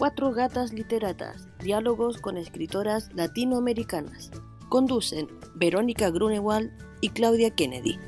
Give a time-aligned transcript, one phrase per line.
[0.00, 4.30] Cuatro Gatas Literatas, diálogos con escritoras latinoamericanas.
[4.70, 7.98] Conducen Verónica Grunewald y Claudia Kennedy.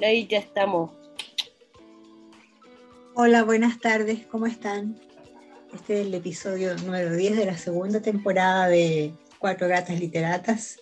[0.00, 0.92] ahí ya estamos.
[3.14, 4.98] Hola, buenas tardes, ¿cómo están?
[5.74, 10.78] Este es el episodio número 10 de la segunda temporada de Cuatro Gatas Literatas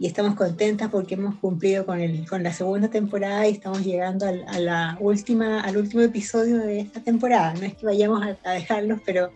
[0.00, 4.26] y estamos contentas porque hemos cumplido con, el, con la segunda temporada y estamos llegando
[4.26, 7.54] al, a la última, al último episodio de esta temporada.
[7.54, 9.30] No es que vayamos a, a dejarlos, pero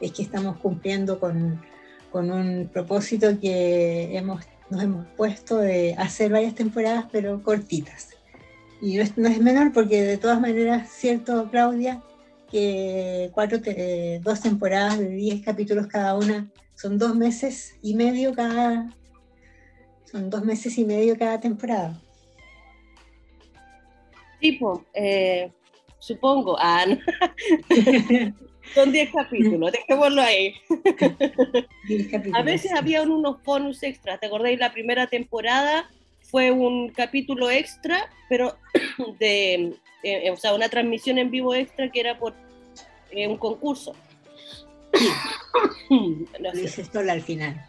[0.00, 1.60] es que estamos cumpliendo con,
[2.10, 8.10] con un propósito que hemos, nos hemos puesto de hacer varias temporadas, pero cortitas.
[8.80, 12.02] Y no es, no es menor porque de todas maneras, cierto, Claudia,
[12.50, 18.34] que cuatro, eh, dos temporadas de 10 capítulos cada una, son dos meses y medio
[18.34, 18.96] cada,
[20.10, 22.00] son dos meses y medio cada temporada.
[24.40, 25.50] Tipo, eh,
[25.98, 26.96] supongo, ah, no.
[28.74, 30.54] son 10 capítulos, dejémoslo ahí.
[32.34, 34.58] A veces había unos bonus extras, ¿te acordáis?
[34.58, 35.90] La primera temporada
[36.22, 38.56] fue un capítulo extra, pero
[39.18, 42.34] de, eh, o sea, una transmisión en vivo extra que era por
[43.10, 43.94] eh, un concurso.
[45.90, 47.10] no sé.
[47.10, 47.66] Al final.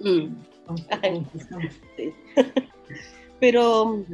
[0.00, 0.55] Mm.
[1.96, 2.12] Sí.
[3.40, 4.04] pero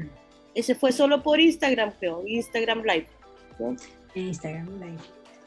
[0.55, 3.07] ese fue solo por Instagram, creo, Instagram Live.
[3.59, 3.77] ¿no?
[4.15, 4.99] Instagram Live.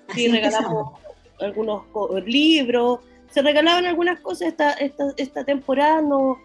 [0.08, 1.00] Así sí, regalamos
[1.40, 1.84] algunos
[2.26, 6.40] libros, se regalaban algunas cosas esta, esta, esta temporada, no,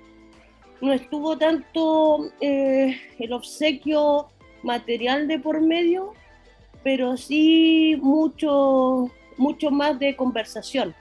[0.80, 4.28] no estuvo tanto eh, el obsequio
[4.62, 6.14] material de por medio,
[6.82, 10.94] pero sí mucho, mucho más de conversación.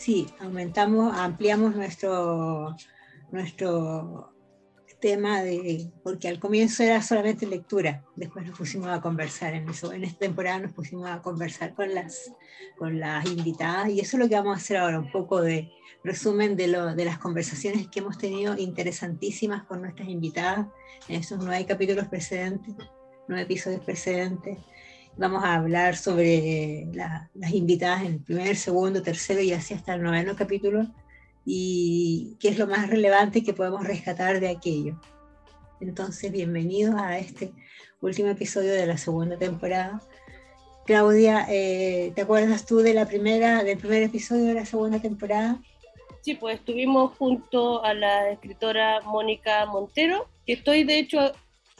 [0.00, 2.74] Sí, aumentamos, ampliamos nuestro,
[3.32, 4.32] nuestro
[4.98, 9.92] tema de, porque al comienzo era solamente lectura, después nos pusimos a conversar, en, eso,
[9.92, 12.32] en esta temporada nos pusimos a conversar con las,
[12.78, 15.70] con las invitadas y eso es lo que vamos a hacer ahora, un poco de
[16.02, 20.66] resumen de, lo, de las conversaciones que hemos tenido interesantísimas con nuestras invitadas
[21.08, 22.74] en esos nueve capítulos precedentes,
[23.28, 24.56] nueve episodios precedentes.
[25.16, 29.94] Vamos a hablar sobre la, las invitadas en el primer, segundo, tercero y así hasta
[29.94, 30.86] el noveno capítulo
[31.44, 35.00] y qué es lo más relevante que podemos rescatar de aquello.
[35.80, 37.52] Entonces, bienvenidos a este
[38.00, 40.00] último episodio de la segunda temporada.
[40.86, 45.60] Claudia, eh, ¿te acuerdas tú de la primera, del primer episodio de la segunda temporada?
[46.22, 51.32] Sí, pues estuvimos junto a la escritora Mónica Montero, que estoy de hecho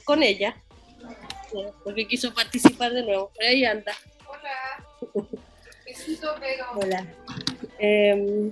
[0.05, 0.57] con ella,
[1.85, 3.31] porque quiso participar de nuevo.
[3.35, 3.93] Por ahí anda.
[4.27, 5.21] Hola.
[6.75, 7.07] Hola.
[7.79, 8.51] Eh,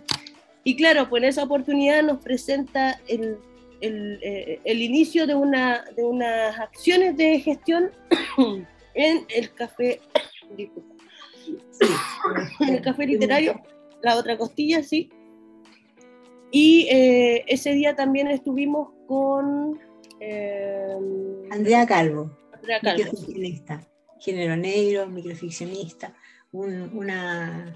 [0.65, 3.39] y claro, pues en esa oportunidad nos presenta el,
[3.81, 7.91] el, eh, el inicio de, una, de unas acciones de gestión
[8.95, 10.01] en el café,
[12.61, 13.61] en el café literario,
[14.03, 15.11] la otra costilla, sí,
[16.51, 19.79] y eh, ese día también estuvimos con
[20.21, 22.31] eh, Calvo, Andrea Calvo.
[22.83, 23.87] Microficcionista,
[24.21, 26.15] género negro, microficcionista,
[26.53, 27.75] un, una,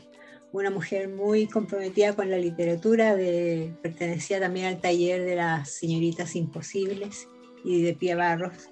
[0.53, 6.37] una mujer muy comprometida con la literatura, de, pertenecía también al taller de las señoritas
[6.37, 7.29] imposibles
[7.65, 8.71] y de Pia Barros.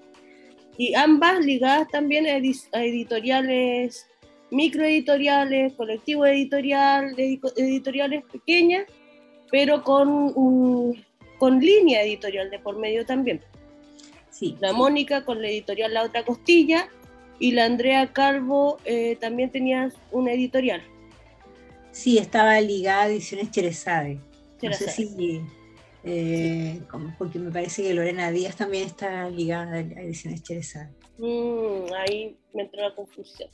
[0.77, 4.07] Y ambas ligadas también a, edi a editoriales,
[4.51, 8.85] microeditoriales, colectivo editorial, editoriales pequeñas
[9.51, 11.05] pero con, un,
[11.39, 13.41] con línea editorial de por medio también.
[14.41, 14.57] Sí.
[14.59, 16.89] La Mónica con la editorial La Otra Costilla
[17.39, 20.83] y la Andrea Calvo eh, también tenía una editorial.
[21.93, 24.19] Sí, estaba ligada a Ediciones Cherezade.
[24.63, 25.41] No sé si,
[26.05, 30.89] eh, como- porque me parece que Lorena Díaz también está ligada a Ediciones Cherezade.
[31.19, 33.51] Mm, ahí me entró la confusión.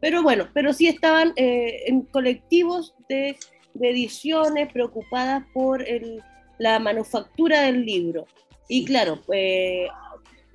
[0.00, 3.36] Pero bueno, pero sí estaban eh, en colectivos de,
[3.74, 6.22] de ediciones preocupadas por el-
[6.58, 8.26] la manufactura del libro.
[8.68, 9.86] Y claro, eh,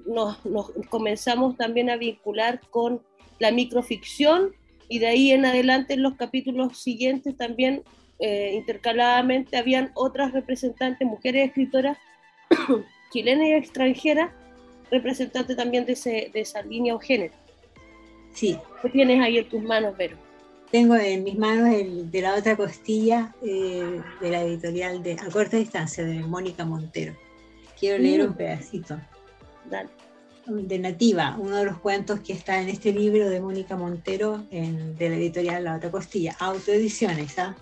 [0.09, 3.01] nos, nos comenzamos también a vincular con
[3.39, 4.51] la microficción
[4.89, 7.83] y de ahí en adelante en los capítulos siguientes también
[8.19, 11.97] eh, intercaladamente habían otras representantes, mujeres escritoras
[13.13, 14.31] chilenas y extranjeras,
[14.91, 17.33] representantes también de, ese, de esa línea o género.
[18.33, 20.17] Sí, ¿Qué tienes ahí en tus manos, Vero?
[20.71, 25.29] tengo en mis manos el de la otra costilla eh, de la editorial de A
[25.31, 27.15] Corta Distancia de Mónica Montero.
[27.79, 28.27] Quiero leer Mm.
[28.27, 28.99] un pedacito.
[29.67, 29.89] Dale.
[30.49, 35.09] De Nativa, uno de los cuentos que está en este libro de Mónica Montero de
[35.09, 37.55] la editorial La Otra Costilla, autoediciones, ¿ah?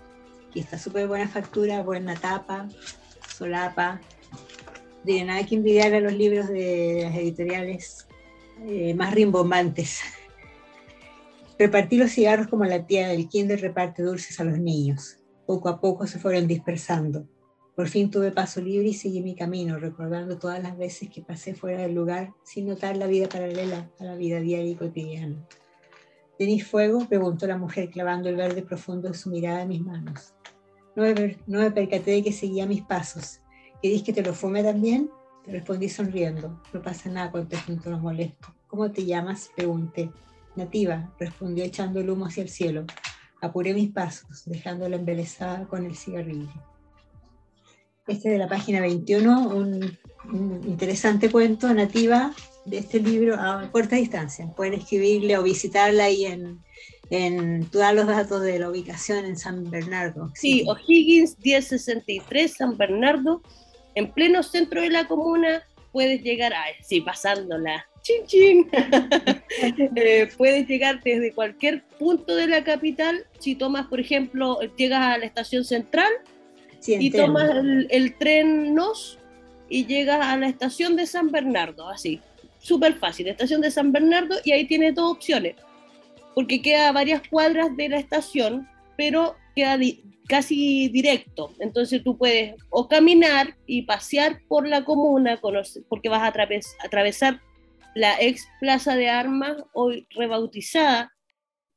[0.54, 2.68] Y está súper buena factura, buena tapa,
[3.36, 4.00] solapa.
[5.04, 8.07] de nada que envidiar a los libros de las editoriales
[8.66, 10.00] eh, más rimbombantes.
[11.60, 15.18] Repartí los cigarros como la tía del kinder reparte dulces a los niños.
[15.45, 17.28] Poco a poco se fueron dispersando.
[17.77, 21.53] Por fin tuve paso libre y seguí mi camino, recordando todas las veces que pasé
[21.53, 25.47] fuera del lugar sin notar la vida paralela a la vida diaria y cotidiana.
[26.39, 27.07] ¿Tenís fuego?
[27.07, 30.33] preguntó la mujer clavando el verde profundo de su mirada en mis manos.
[30.95, 33.41] No me, percaté de que seguía mis pasos.
[33.79, 35.12] ¿Querís que te lo fume también?
[35.45, 36.59] Te respondí sonriendo.
[36.74, 38.56] No pasa nada, contesté un tono molesto.
[38.65, 39.51] ¿Cómo te llamas?
[39.56, 40.09] pregunté.
[40.56, 42.85] Nativa, respondió echando el humo hacia el cielo.
[43.39, 46.76] Apuré mis pasos, dejándola embelesada con el cigarrillo.
[48.07, 49.98] Este de la página 21, un,
[50.65, 52.33] interesante cuento nativa
[52.65, 54.48] de este libro a corta distancia.
[54.56, 56.59] Pueden escribirle o visitarla ahí en,
[57.09, 60.31] en todos los datos de la ubicación en San Bernardo.
[60.36, 63.42] Sí, O'Higgins 1063, San Bernardo,
[63.95, 68.69] en pleno centro de la comuna, puedes llegar, a, sí, pasándola chin chin.
[69.95, 73.25] Eh, puedes llegar desde cualquier punto de la capital.
[73.39, 76.12] Si tomas, por ejemplo, llegas a la estación central
[76.88, 77.51] y tomas
[77.89, 79.19] el, tren NOS
[79.69, 82.22] y llegas a la estación de San Bernardo, así.
[82.60, 85.56] Súper fácil, estación de San Bernardo y ahí tienes dos opciones.
[86.34, 89.78] Porque queda a varias cuadras de la estación, pero queda
[90.28, 91.54] casi directo.
[91.60, 95.39] Entonces tú puedes o caminar y pasear por la comuna,
[95.89, 96.34] porque vas a
[96.84, 97.42] atravesar
[97.95, 101.12] la ex Plaza de Armas, hoy rebautizada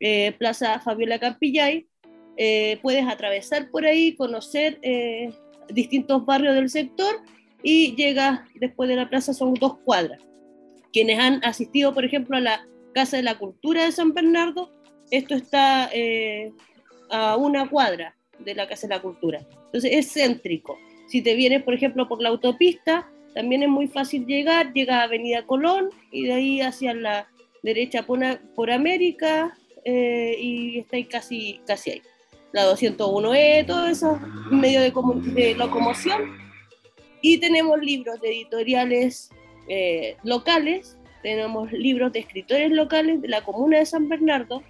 [0.00, 1.86] eh, Plaza Fabiola Campillay.
[2.42, 5.30] Eh, puedes atravesar por ahí, conocer eh,
[5.68, 7.14] distintos barrios del sector
[7.62, 10.22] y llegas después de la plaza, son dos cuadras.
[10.90, 14.72] Quienes han asistido, por ejemplo, a la Casa de la Cultura de San Bernardo,
[15.10, 15.90] esto está
[17.10, 19.46] a una cuadra de la Casa de la Cultura.
[19.66, 20.78] Entonces es céntrico.
[21.08, 25.02] Si te vienes, por ejemplo, por la autopista, también es muy fácil llegar, llega a
[25.02, 27.28] Avenida Colón y de ahí hacia la
[27.62, 32.02] derecha por, América eh, y está ahí casi, casi ahí.
[32.52, 34.18] La 201E, todo eso,
[34.50, 34.92] medio de,
[35.32, 36.36] de locomoción.
[37.22, 39.30] Y tenemos libros de editoriales
[39.68, 44.62] eh, locales, tenemos libros de escritores locales de la comuna de San Bernardo,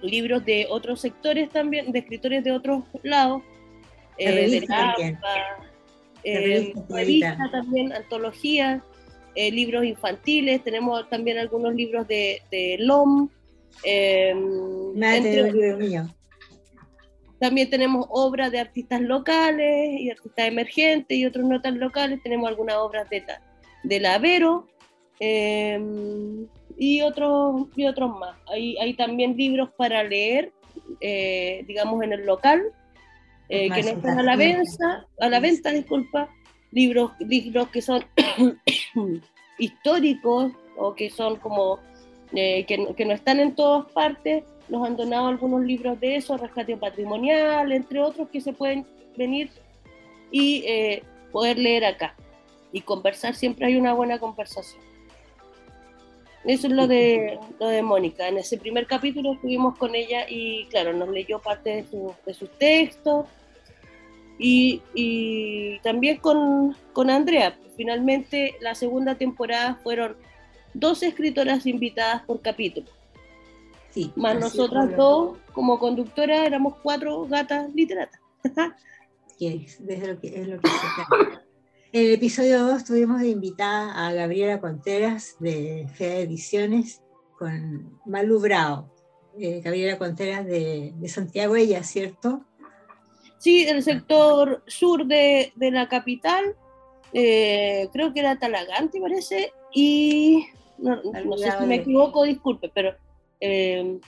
[0.00, 3.42] libros de otros sectores también, de escritores de otros lados,
[4.18, 5.16] eh, de
[6.24, 8.82] eh, revista también, antologías,
[9.34, 13.28] eh, libros infantiles, tenemos también algunos libros de, de LOM.
[13.84, 14.34] Eh,
[17.42, 22.22] también tenemos obras de artistas locales y artistas emergentes y otros no tan locales.
[22.22, 23.24] Tenemos algunas obras de,
[23.82, 24.68] de Lavero
[25.18, 26.46] em,
[26.78, 28.36] y, otros, y otros más.
[28.46, 30.52] Hay, hay también libros para leer,
[31.00, 32.62] eh, digamos, en el local
[33.48, 36.28] eh, que no están a la venta, a la venta, disculpa,
[36.70, 38.04] libros, libros que son
[39.58, 41.80] históricos o que son como
[42.34, 44.44] eh, que, que, no están en todas partes.
[44.68, 48.86] Nos han donado algunos libros de eso, rescate patrimonial, entre otros que se pueden
[49.16, 49.50] venir
[50.30, 52.14] y eh, poder leer acá
[52.72, 53.34] y conversar.
[53.34, 54.82] Siempre hay una buena conversación.
[56.44, 58.26] Eso es lo de, lo de Mónica.
[58.26, 62.34] En ese primer capítulo estuvimos con ella y, claro, nos leyó parte de, su, de
[62.34, 63.26] sus textos
[64.38, 67.56] y, y también con, con, Andrea.
[67.76, 70.16] Finalmente, la segunda temporada fueron
[70.74, 72.88] dos escritoras invitadas por capítulo.
[73.92, 78.20] Sí, Más nosotras dos, como conductora, éramos cuatro gatas literatas.
[79.38, 80.68] desde lo que, es lo que
[81.92, 87.02] En el episodio 2 tuvimos de invitada a Gabriela Conteras de Fea Ediciones
[87.38, 88.90] con Malu Bravo.
[89.38, 92.44] Eh, Gabriela Conteras de, de Santiago, ella, ¿cierto?
[93.38, 96.56] Sí, del sector sur de, de la capital,
[97.12, 100.46] eh, creo que era Talagante, parece, y
[100.78, 101.02] no,
[101.36, 102.94] sé si me equivoco, disculpe, pero...
[103.44, 103.98] Eh,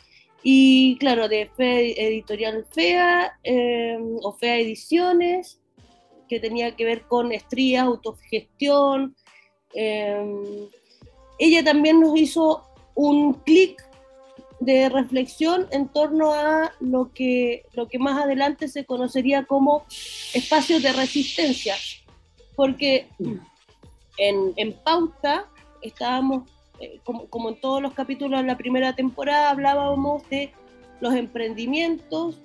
[0.45, 5.61] y claro, de Fe Editorial FEA eh, o FEA Ediciones,
[6.29, 9.17] que tenía que ver con estrías, autogestión.
[9.75, 12.63] ella también nos hizo
[12.95, 13.83] un clic
[14.61, 19.85] de reflexión en torno a lo que, lo que más adelante se conocería como
[20.33, 21.75] espacios de resistencia,
[22.57, 23.09] porque
[24.17, 25.51] en, en pauta
[25.83, 26.51] estábamos,
[26.81, 30.53] eh, como, como, en todos los capítulos de la primera temporada, hablábamos de
[31.01, 32.41] los emprendimientos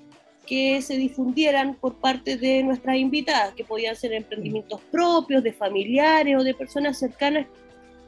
[0.49, 6.35] que se difundieran por parte de nuestras invitadas, que podían ser emprendimientos propios, de familiares
[6.37, 7.45] o de personas cercanas,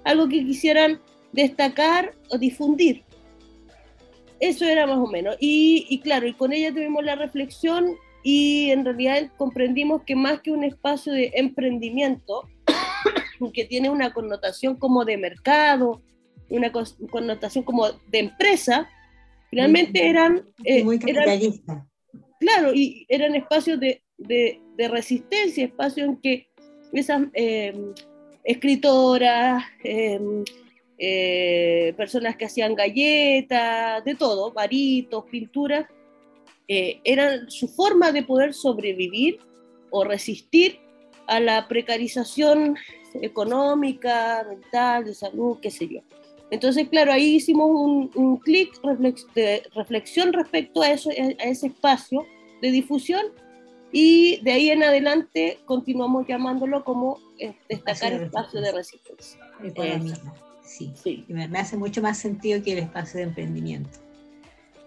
[0.03, 0.99] algo que quisieran
[1.31, 3.03] destacar o difundir.
[4.39, 5.37] Eso era más o menos.
[5.39, 10.51] Y, claro, y con ella tuvimos la reflexión y en realidad comprendimos que más que
[10.51, 12.49] un espacio de emprendimiento,
[13.53, 16.01] que tiene una connotación como de mercado,
[16.49, 18.89] una connotación como de empresa,
[19.49, 20.45] finalmente eran...
[20.63, 21.87] Eh, muy capitalista.
[22.39, 26.47] claro, y eran espacios de, de, resistencia, espacios en que
[26.91, 27.93] esas em,
[28.43, 30.43] escritoras, em,
[30.97, 35.85] eh, personas que hacían galletas, de todo, varitos, pinturas,
[36.67, 39.39] eh, eran su forma de poder sobrevivir
[39.89, 40.79] o resistir
[41.27, 42.75] a la precarización
[43.21, 46.01] económica, mental, de salud, qué sé yo.
[46.51, 48.73] Entonces, claro, ahí hicimos un, un clic
[49.33, 52.25] de reflexión respecto a, eso, a ese espacio
[52.61, 53.21] de difusión
[53.91, 59.39] y de ahí en adelante continuamos llamándolo como eh, destacar espacio de resistencia.
[60.63, 61.25] Sí, sí.
[61.27, 63.99] Me, me, hace mucho más sentido que el espacio de emprendimiento,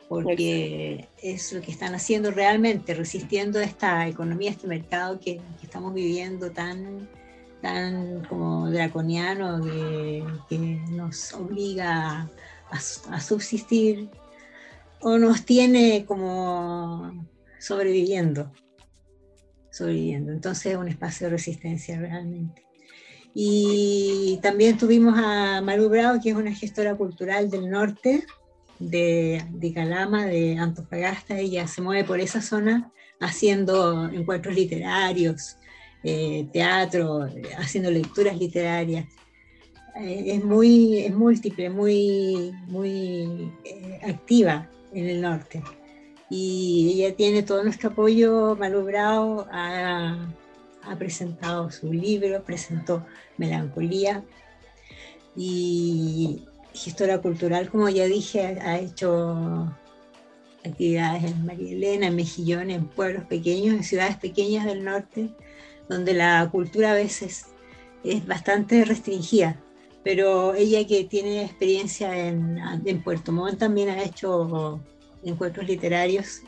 [0.09, 5.93] porque es lo que están haciendo realmente, resistiendo esta economía, este mercado que, que estamos
[5.93, 7.09] viviendo tan,
[7.64, 10.59] tan como draconiano, que, que
[10.90, 12.28] nos obliga
[12.71, 12.76] a,
[13.11, 14.11] a subsistir
[15.00, 17.26] o nos tiene como
[17.59, 18.52] sobreviviendo
[19.75, 20.30] sobreviviendo.
[20.33, 22.62] Entonces es un espacio de resistencia realmente.
[23.35, 28.25] Y también tuvimos a Maru Bravo, que es una gestora cultural del norte,
[28.78, 31.38] de, de Calama, de Antofagasta.
[31.38, 35.56] Ella se mueve por esa zona haciendo encuentros literarios,
[36.04, 39.06] eh, teatro, haciendo lecturas literarias.
[39.96, 45.62] Eh, es muy es múltiple, muy, muy eh, activa en el norte
[46.30, 48.56] y ella tiene todo nuestro apoyo.
[48.56, 50.28] Malu Bravo ha,
[50.82, 53.06] ha, presentado su libro, presentó
[53.38, 54.25] Melancolía
[55.37, 59.73] y gestora cultural, como ya dije, ha hecho
[60.64, 65.30] actividades en María Elena, en Mejillón, en pueblos pequeños, en ciudades pequeñas del norte,
[65.88, 67.47] donde la cultura a veces
[68.03, 69.61] es bastante restringida.
[70.03, 74.81] Pero ella que tiene experiencia en, Puerto Montt también ha hecho
[75.25, 76.43] encuentros literarios.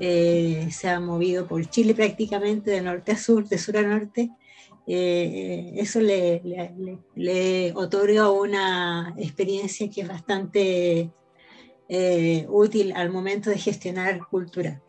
[0.00, 4.30] Eh, se ha movido por Chile prácticamente de norte a sur, de sur a norte.
[4.86, 11.12] Eh, eso le, otorga una experiencia que es bastante
[11.88, 14.82] eh, útil al momento de gestionar cultura.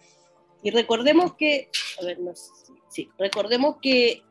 [0.64, 1.70] Y recordemos que,
[2.00, 2.06] a
[2.92, 4.22] sí, recordemos que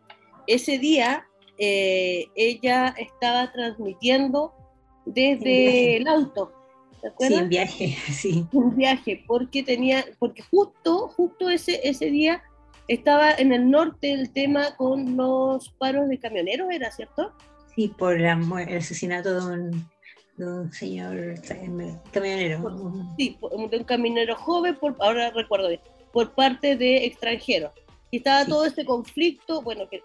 [0.46, 1.26] ese día
[1.58, 4.54] ella estaba transmitiendo
[5.04, 6.52] desde el auto,
[7.18, 8.46] Sí, en viaje, sí.
[8.52, 12.42] Un viaje, porque tenía, porque justo, justo ese, ese día
[12.88, 17.32] estaba en el norte el tema con los paros de camioneros, ¿era cierto?
[17.74, 19.90] Sí, por el asesinato de un,
[20.36, 21.40] de un señor
[22.10, 23.14] camionero.
[23.16, 23.38] Sí,
[23.70, 25.80] de un camionero joven, por, ahora recuerdo bien,
[26.12, 27.72] por parte de extranjeros.
[28.10, 30.02] Y estaba todo este conflicto, bueno, que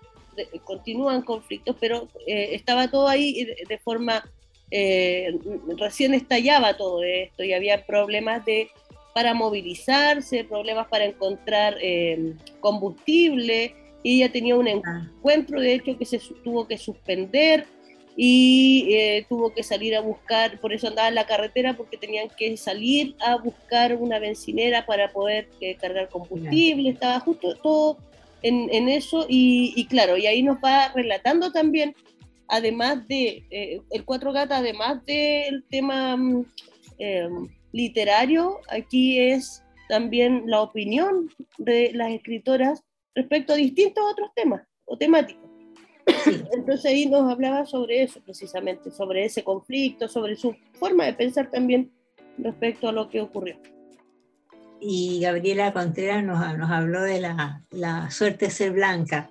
[0.64, 4.24] continúan conflictos, pero eh, estaba todo ahí de forma
[4.72, 5.38] eh,
[5.78, 8.70] recién estallaba todo esto y había problemas de,
[9.14, 15.10] para movilizarse, problemas para encontrar eh, combustible, y ella tenía un ah.
[15.18, 17.66] encuentro, de hecho, que se tuvo que suspender
[18.18, 22.30] y eh, tuvo que salir a buscar, por eso andaba en la carretera, porque tenían
[22.30, 25.50] que salir a buscar una bencinera para poder
[25.82, 27.98] cargar combustible, estaba justo todo
[28.42, 31.94] en, en eso, y, y, claro, y ahí nos va relatando también
[32.48, 36.46] además de, eh, el Cuatro Gatas, además del tema mm,
[37.00, 37.30] eh,
[37.72, 44.98] literario, aquí es también la opinión de las escritoras respecto a distintos otros temas o
[44.98, 45.44] temáticas.
[46.54, 51.50] Entonces ahí nos hablaba sobre eso precisamente, sobre ese conflicto, sobre su forma de pensar
[51.50, 51.92] también
[52.38, 53.58] respecto a lo que ocurrió.
[54.80, 59.30] Y Gabriela Contreras nos, nos habló de la, la suerte de ser blanca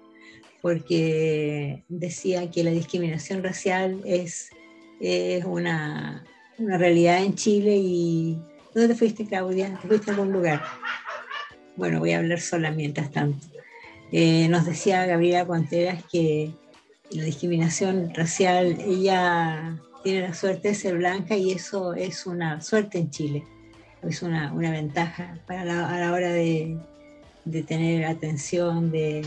[0.64, 4.48] porque decía que la discriminación racial es,
[4.98, 6.24] es una,
[6.56, 8.38] una, realidad en Chile y...
[8.72, 9.78] ¿Dónde te fuiste, Claudia?
[9.82, 10.62] ¿Te fuiste a algún lugar?
[11.76, 13.46] Bueno, voy a hablar sola mientras tanto.
[14.10, 16.54] Eh, nos decía Gabriela Contreras que
[17.10, 22.98] la discriminación racial, ella tiene la suerte de ser blanca y eso es una suerte
[22.98, 23.44] en Chile,
[24.02, 26.76] es una, una ventaja para a la hora de,
[27.44, 29.22] de tener atención, de,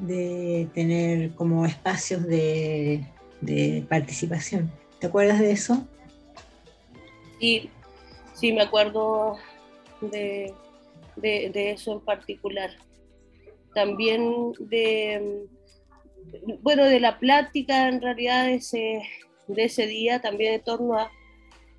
[0.00, 3.04] de tener como espacios de,
[3.88, 4.70] participación.
[4.98, 5.86] ¿Te acuerdas de eso?
[7.40, 7.70] Sí,
[8.34, 9.36] sí, me acuerdo
[10.00, 10.54] de,
[11.22, 12.70] eso en particular.
[13.74, 15.46] También de,
[16.62, 19.02] bueno, de la plática en realidad de ese,
[19.48, 21.10] de ese día, también en torno a,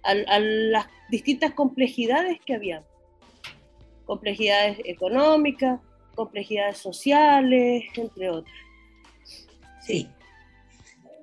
[0.04, 2.84] a las distintas complejidades que había.
[4.06, 5.82] Complejidades económicas,
[6.16, 8.56] complejidades sociales, entre otras.
[9.82, 10.10] Sí.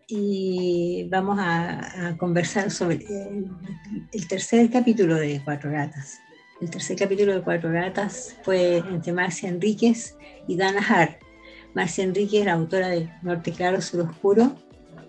[0.06, 3.04] y vamos a, conversar sobre
[4.12, 6.18] el, tercer capítulo de Cuatro Gatas.
[6.60, 10.16] El tercer capítulo de Cuatro Gatas fue entre Marcia Enríquez
[10.46, 11.20] y Dana Hart.
[11.74, 14.54] Marcia Enríquez, la autora de Norte Claro, Sur Oscuro,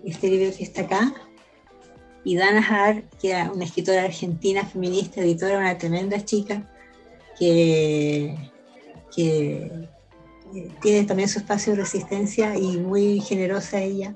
[0.04, 1.14] este libro que está acá,
[2.24, 6.68] y Dana Hart, que era una escritora argentina, feminista, editora, una tremenda chica,
[7.38, 8.36] que,
[9.14, 9.88] que
[10.80, 14.14] tiene también su espacio de resistencia y muy generosa ella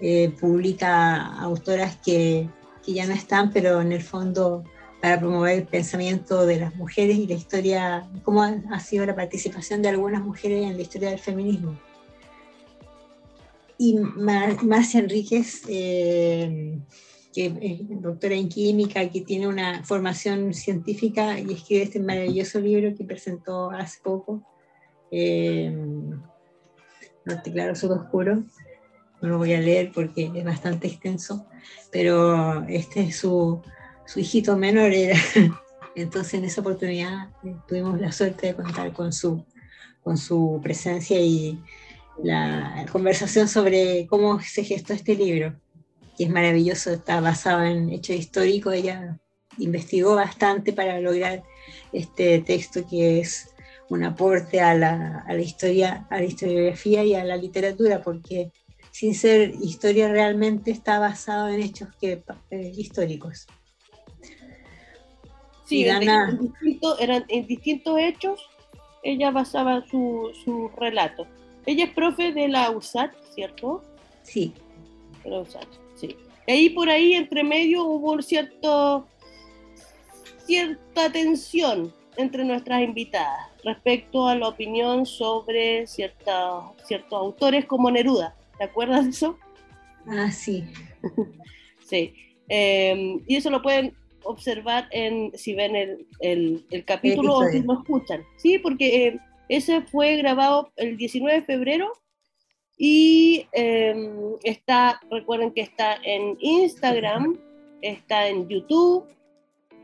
[0.00, 2.48] eh, publica autoras que,
[2.84, 4.64] que, ya no están, pero en el fondo
[5.00, 9.80] para promover el pensamiento de las mujeres y la historia, cómo ha, sido la participación
[9.80, 11.78] de algunas mujeres en la historia del feminismo.
[13.78, 16.80] Y Marcia Enríquez, eh,
[17.32, 22.96] que es doctora en química, que tiene una formación científica y escribe este maravilloso libro
[22.96, 24.42] que presentó hace poco,
[25.12, 25.72] eh,
[27.24, 28.42] Norte Claro, Sur Oscuro,
[29.20, 31.46] no lo voy a leer porque es bastante extenso,
[31.92, 33.62] pero este es su,
[34.08, 35.18] su hijito menor, era.
[35.94, 39.44] entonces en esa oportunidad eh, tuvimos la suerte de contar con su,
[40.02, 41.62] con su presencia y
[42.22, 45.54] la conversación sobre cómo se gestó este libro,
[46.16, 49.18] que es maravilloso, está basado en hechos históricos, ella
[49.58, 51.44] investigó bastante para lograr
[51.92, 53.50] este texto que es
[53.90, 58.52] un aporte a la, a la historia, a la historiografía y a la literatura, porque
[58.90, 63.46] sin ser historia realmente está basado en hechos que, eh, históricos.
[65.68, 66.02] Sí, en,
[66.98, 68.48] eran en distintos hechos,
[69.02, 71.26] ella basaba su, su, relato.
[71.66, 73.82] Ella es profe de la USAT, ¿cierto?
[74.22, 74.54] Sí.
[75.22, 76.16] De la USAT, sí.
[76.46, 79.06] Y ahí por ahí, entre medio, hubo cierto,
[80.46, 86.72] cierta tensión entre nuestras invitadas respecto a la opinión sobre ciertos
[87.10, 88.34] autores como Neruda.
[88.56, 89.38] ¿Te acuerdas de eso?
[90.06, 90.64] Ah, sí.
[91.84, 92.14] sí.
[92.48, 93.94] Em, y eso lo pueden
[94.28, 98.22] observar en si ven el, el, capítulo o si lo escuchan.
[98.36, 101.92] Sí, porque eh, ese fue grabado el 19 de febrero
[102.76, 107.38] y em, está, recuerden que está en Instagram,
[107.80, 109.06] está en YouTube,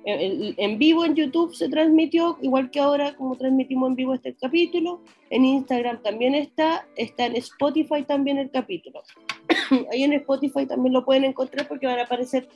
[0.07, 5.01] en vivo en YouTube se transmitió, igual que ahora como transmitimos en vivo este capítulo.
[5.31, 9.03] En Instagram también está, está en Spotify también el capítulo.
[9.91, 12.47] Ahí en Spotify también lo pueden encontrar porque van a aparecer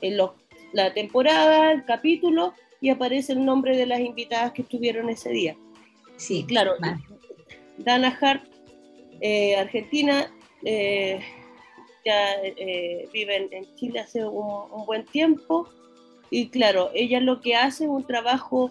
[0.00, 0.16] en
[0.74, 5.56] la temporada, el capítulo y aparece el nombre de las invitadas que estuvieron ese día.
[6.16, 6.72] Sí, claro.
[7.78, 8.44] Dana Hart,
[9.20, 10.30] eh, Argentina,
[10.64, 11.20] eh,
[12.04, 15.68] ya eh, vive en, Chile hace un buen tiempo
[16.30, 18.70] y claro, ella lo que hace es un trabajo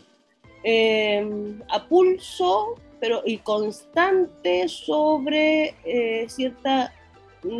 [0.63, 6.93] em, a pulso pero y constante sobre eh, cierta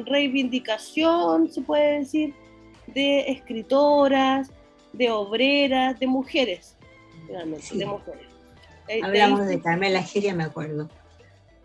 [0.06, 2.34] reivindicación, se puede decir,
[2.88, 4.52] de escritoras,
[4.93, 6.78] de obreras, de mujeres,
[7.28, 8.28] realmente, de mujeres.
[9.02, 10.89] Hablamos de, Carmela Geria, me acuerdo,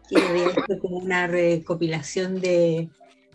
[0.08, 2.88] que había hecho como una recopilación de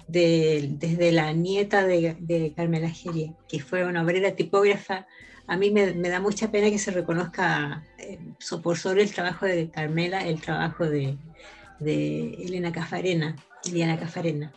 [0.07, 5.07] desde la nieta de, Carmela Geria, que fue una obrera tipógrafa.
[5.47, 8.19] A mí me, da mucha pena que se reconozca eh,
[8.61, 11.17] por sobre el trabajo de Carmela, el trabajo de,
[11.79, 14.53] Elena Cafarena, Eliana Cafarena,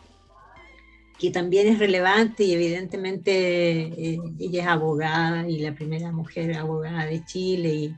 [1.19, 7.05] que también es relevante y evidentemente eh, ella es abogada y la primera mujer abogada
[7.05, 7.95] de Chile y,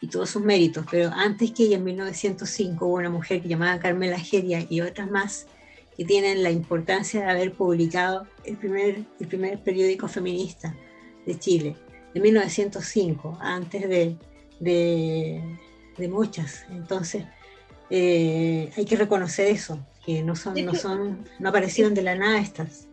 [0.00, 3.80] y todos sus méritos, pero antes que ella en 1905 hubo una mujer que llamaba
[3.80, 5.46] Carmela Geria y otras más
[5.98, 10.72] que tienen la importancia de haber publicado el primer, el primer periódico feminista
[11.26, 11.76] de Chile,
[12.14, 14.16] de 1905, antes de,
[14.60, 16.64] de, muchas.
[16.70, 17.24] Entonces,
[17.90, 22.40] eh, hay que reconocer eso, que no, son, no, son, no aparecieron de la nada
[22.40, 22.88] estas.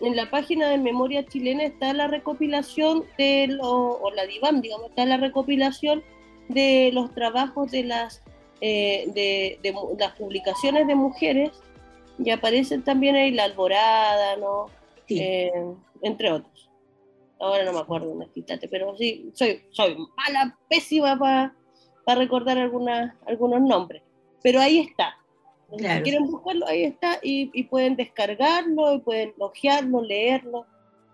[0.00, 4.90] En la página de Memoria Chilena está la recopilación de lo, o la DIVAM, digamos,
[4.90, 6.02] está la recopilación
[6.48, 8.24] de los trabajos de las,
[8.60, 11.52] eh, de, de, las publicaciones de mujeres
[12.18, 14.66] y aparecen también ahí la alborada, ¿no?
[15.08, 15.52] Eh,
[16.02, 16.68] entre otros.
[17.38, 23.60] Ahora no me acuerdo, quítate, pero sí, soy, soy mala, pésima para recordar algunas, algunos
[23.60, 24.02] nombres.
[24.42, 25.16] Pero ahí está.
[25.70, 30.66] Si quieren buscarlo, ahí está, y, pueden descargarlo, y pueden logiarlo, leerlo.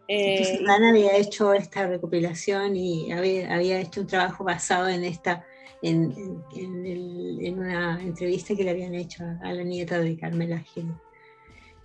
[0.09, 5.45] Eh, Ana había hecho esta recopilación y había, había hecho un trabajo basado en esta
[5.83, 10.93] en, una entrevista que le habían hecho a, la nieta de Carmela Gil,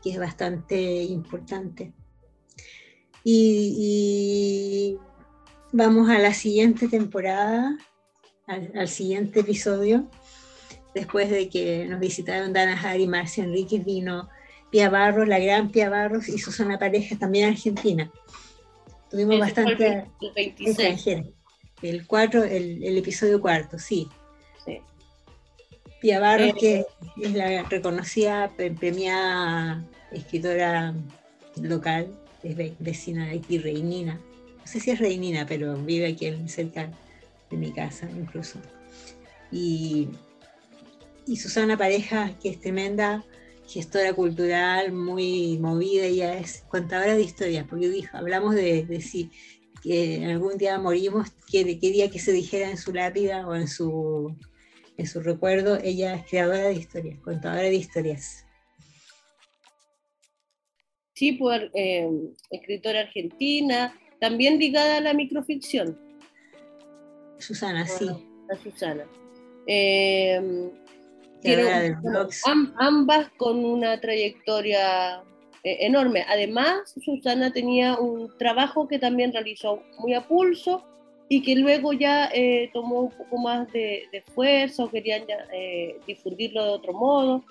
[0.02, 1.94] que es bastante importante.
[3.24, 4.98] Y,
[5.74, 7.78] vamos a la siguiente temporada,
[8.46, 10.10] al, siguiente episodio,
[10.94, 14.30] después de que nos visitaron Dana Harry y Marcia Enríquez, vino
[14.72, 18.12] Pia Barros, la gran Pia Barros y Susana Pareja, también argentina.
[19.10, 21.34] Tuvimos bastante el,
[21.82, 24.08] El, cuatro, el, episodio cuarto, sí.
[26.02, 26.86] Pia Barros, eh, que
[27.24, 30.94] es la reconocida premiada escritora
[31.62, 32.12] local,
[32.44, 34.20] es vecina de aquí, Reinina.
[34.60, 36.92] No sé si es Reinina, pero vive aquí cerca
[37.50, 38.60] de mi casa incluso.
[39.52, 40.10] Y,
[41.28, 43.26] y Susana Pareja, que es tremenda
[43.68, 49.30] gestora cultural, muy movida, ella es contadora de historias, porque dijo, hablamos de, de si
[49.84, 54.36] que algún día morimos, que quería que se dijera en su lápida o en su,
[54.98, 58.46] en su recuerdo, ella es creadora de historias, contadora de historias.
[61.14, 62.10] Sí, por eh,
[62.52, 66.00] escritora argentina, también ligada a la microficción.
[67.38, 68.08] Susana, sí.
[68.50, 69.06] A Susana.
[69.68, 70.72] Eh,
[72.78, 75.24] ambas con una trayectoria
[75.64, 76.24] eh, enorme.
[76.28, 80.84] Además, Susana tenía un trabajo que también realizó muy a pulso
[81.30, 85.24] y que luego ya eh, tomó un poco más de, de esfuerzo, querían
[85.54, 87.44] eh, difundirlo de otro modo.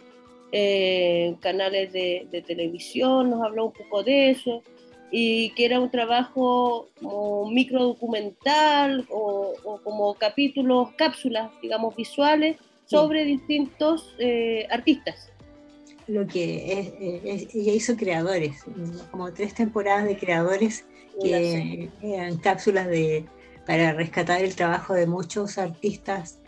[1.41, 4.63] canales de, de, televisión nos habló un poco de eso
[5.11, 13.25] y que era un trabajo como microdocumental o, o como capítulos, cápsulas, digamos, visuales sobre
[13.25, 15.31] distintos eh, artistas.
[16.07, 18.65] Lo que es, ella hizo creadores,
[19.11, 20.85] como tres temporadas de creadores
[21.21, 23.25] que eran cápsulas de,
[23.67, 26.39] para rescatar el trabajo de muchos artistas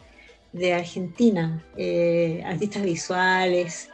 [0.52, 3.90] de Argentina, eh, artistas visuales,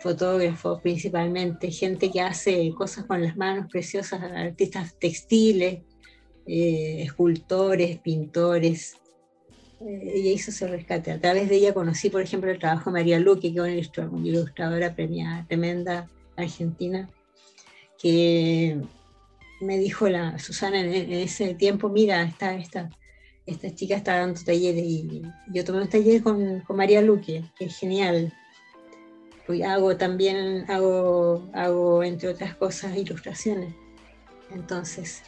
[0.00, 5.82] fotógrafos principalmente, gente que hace cosas con las manos preciosas, artistas textiles,
[6.46, 8.96] eh, escultores, pintores,
[9.86, 11.12] ella hizo ese rescate.
[11.12, 14.26] A través de ella conocí, por ejemplo, el trabajo de María Luque, que es una
[14.26, 17.08] ilustradora premiada, tremenda argentina,
[18.00, 18.80] que
[19.60, 22.90] me dijo la Susana en, ese tiempo, mira, esta, esta,
[23.46, 27.66] esta chica está dando talleres y yo tomé un taller con, con María Luque, que
[27.66, 28.32] es genial.
[29.46, 33.74] Pues hago también, hago, hago, entre otras cosas, ilustraciones.
[34.52, 35.22] Entonces,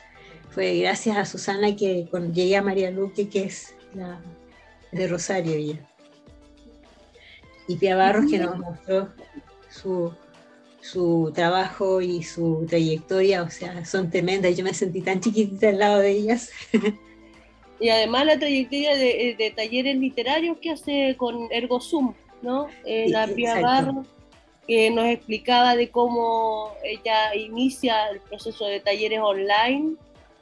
[0.51, 4.21] fue gracias a Susana que llegué a María Luque, que es la,
[4.94, 5.80] de Rosario ella.
[7.66, 9.09] Y Pia Barros que nos mostró
[9.70, 10.12] su,
[10.80, 14.57] su trabajo y su trayectoria, o sea, son tremendas.
[14.57, 16.50] Yo me sentí tan chiquitita al lado de ellas.
[17.80, 22.68] Y además la trayectoria de, de talleres literarios que hace con Ergo Zoom, ¿no?
[22.85, 24.07] Eh, la Pia Barros,
[24.66, 29.96] que nos explicaba de cómo ella inicia el proceso de talleres online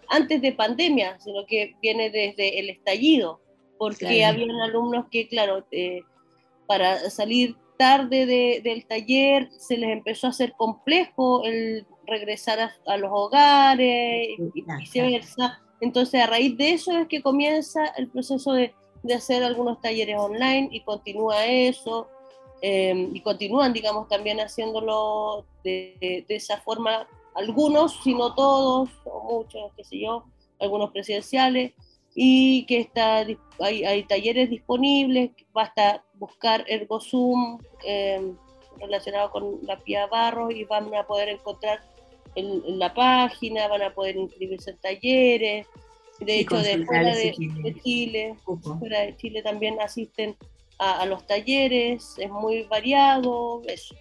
[0.08, 3.40] antes de pandemia, sino que viene desde el estallido
[3.82, 6.02] porque habían alumnos que, claro, eh,
[6.68, 13.10] para salir tarde del taller se les empezó a hacer complejo el regresar a, los
[13.12, 15.60] hogares y viceversa.
[15.80, 20.16] Entonces, a raíz de eso es que comienza el proceso de, de hacer algunos talleres
[20.16, 22.06] online y continúa eso.
[22.60, 29.24] Em, y continúan, digamos, también haciéndolo de, de, esa forma, algunos, si no todos, o
[29.24, 30.26] muchos, qué sé yo,
[30.60, 31.72] algunos presidenciales,
[32.14, 33.24] y que está,
[33.60, 38.32] hay, hay talleres disponibles, basta buscar ErgoZoom eh,
[38.80, 41.80] relacionado con la Pía Barro y van a poder encontrar
[42.34, 45.66] en, la página, van a poder inscribirse en talleres.
[46.20, 47.34] De hecho, de fuera de,
[47.82, 48.36] Chile,
[48.78, 50.36] fuera de Chile también asisten
[50.78, 53.94] a, los talleres, es muy variado, eso.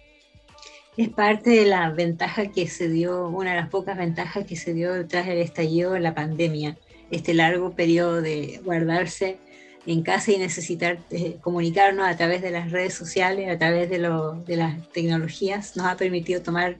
[0.96, 4.74] Es parte de la ventaja que se dio, una de las pocas ventajas que se
[4.74, 6.76] dio tras el estallido de la pandemia,
[7.12, 9.38] este largo periodo de guardarse
[9.86, 13.98] en casa y necesitar eh, comunicarnos a través de las redes sociales, a través de,
[13.98, 16.78] las tecnologías, nos ha permitido tomar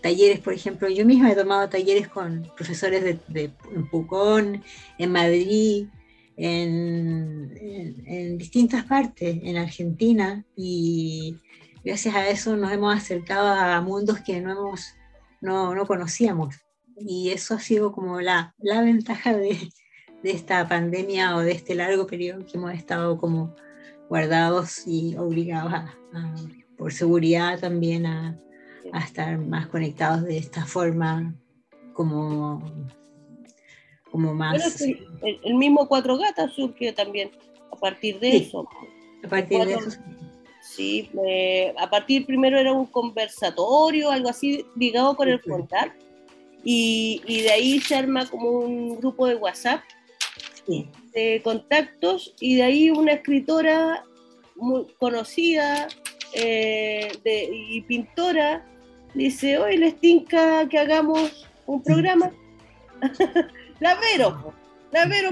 [0.00, 4.62] talleres, por ejemplo, yo misma he tomado talleres con profesores de, en Pucón,
[4.98, 5.88] en Madrid,
[6.36, 7.52] en,
[8.06, 11.36] en, distintas partes, en Argentina, y
[11.84, 14.94] gracias a eso nos hemos acercado a mundos que no, hemos,
[15.40, 16.63] no, no conocíamos
[16.96, 19.58] y eso ha sido como la, la ventaja de,
[20.22, 23.54] de, esta pandemia o de este largo periodo que hemos estado como
[24.08, 25.94] guardados y obligados a,
[26.76, 28.38] por seguridad también a,
[28.92, 31.34] a, estar más conectados de esta forma
[31.92, 32.62] como,
[34.10, 34.80] como más...
[34.80, 37.30] el, mismo Cuatro Gatas surgió también
[37.72, 38.68] a partir de eso.
[39.24, 39.90] A partir de eso.
[40.62, 41.10] Sí,
[41.78, 45.92] a partir primero era un conversatorio, algo así ligado con el frontal
[46.64, 49.82] y, de ahí se arma como un grupo de WhatsApp
[51.12, 54.02] de contactos y de ahí una escritora
[54.56, 55.88] muy conocida
[56.32, 58.64] eh, y pintora
[59.14, 62.32] dice, hoy les tinca que hagamos un programa.
[63.80, 64.54] la Vero,
[64.90, 65.30] la Vero,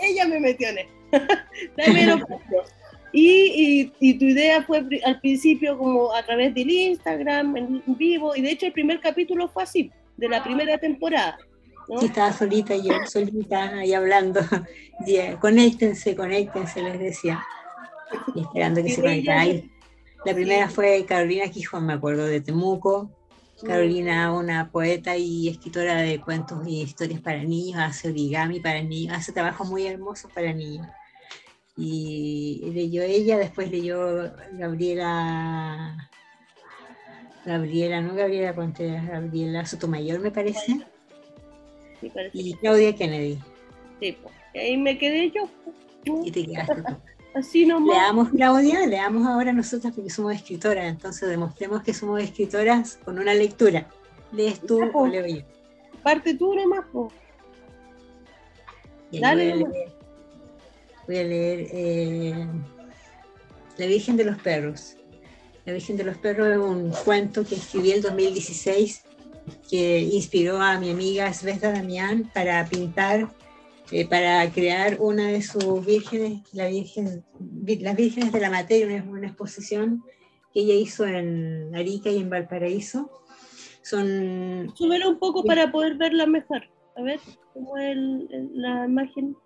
[0.00, 0.76] ella me metió en
[1.76, 2.18] la Vero
[3.12, 8.40] y, y, tu idea fue al principio como a través del Instagram, en vivo, y
[8.40, 11.38] de hecho el primer capítulo fue así, de la primera temporada.
[12.00, 14.40] Sí, estaba solita yo, solita ahí hablando.
[15.40, 17.44] conéctense, conéctense, les decía.
[18.34, 19.70] Y esperando que se conectaran.
[20.24, 23.10] La primera fue Carolina Quijón, me acuerdo, de Temuco.
[23.64, 29.16] Carolina, una poeta y escritora de cuentos y historias para niños, hace origami para niños,
[29.16, 30.86] hace trabajos muy hermosos para niños.
[31.76, 36.10] Y leyó ella, después leyó Gabriela,
[37.46, 40.84] Gabriela, no Gabriela Contreras, Gabriela Sotomayor, me parece
[42.32, 43.38] y Claudia Kennedy.
[44.00, 44.34] Sí, pues.
[44.54, 45.48] ahí me quedé yo.
[46.24, 46.96] Y te quedaste tú.
[47.34, 47.96] Así nomás.
[47.96, 53.34] Leamos, Claudia, leamos ahora nosotras porque somos escritoras, entonces demostremos que somos escritoras con una
[53.34, 53.86] lectura.
[54.32, 55.42] ¿Lees tú o leo yo?
[56.02, 57.12] Parte tú nomás, po.
[59.12, 59.54] Dale,
[61.06, 62.46] voy a leer, eh,
[63.76, 64.96] La Virgen de los Perros.
[65.66, 69.02] La Virgen de los Perros es un cuento que escribí en 2016
[69.68, 73.28] que inspiró a mi amiga Sveta Damián para pintar,
[73.90, 77.24] eh, para crear una de sus vírgenes, la virgen,
[77.80, 80.04] las vírgenes de la materia, una, exposición
[80.54, 83.10] que ella hizo en Arica y en Valparaíso.
[83.82, 84.72] Son...
[84.76, 86.62] Súbelo un poco para poder verla mejor.
[86.96, 87.18] A ver,
[87.52, 87.96] ¿cómo es
[88.54, 89.36] la imagen?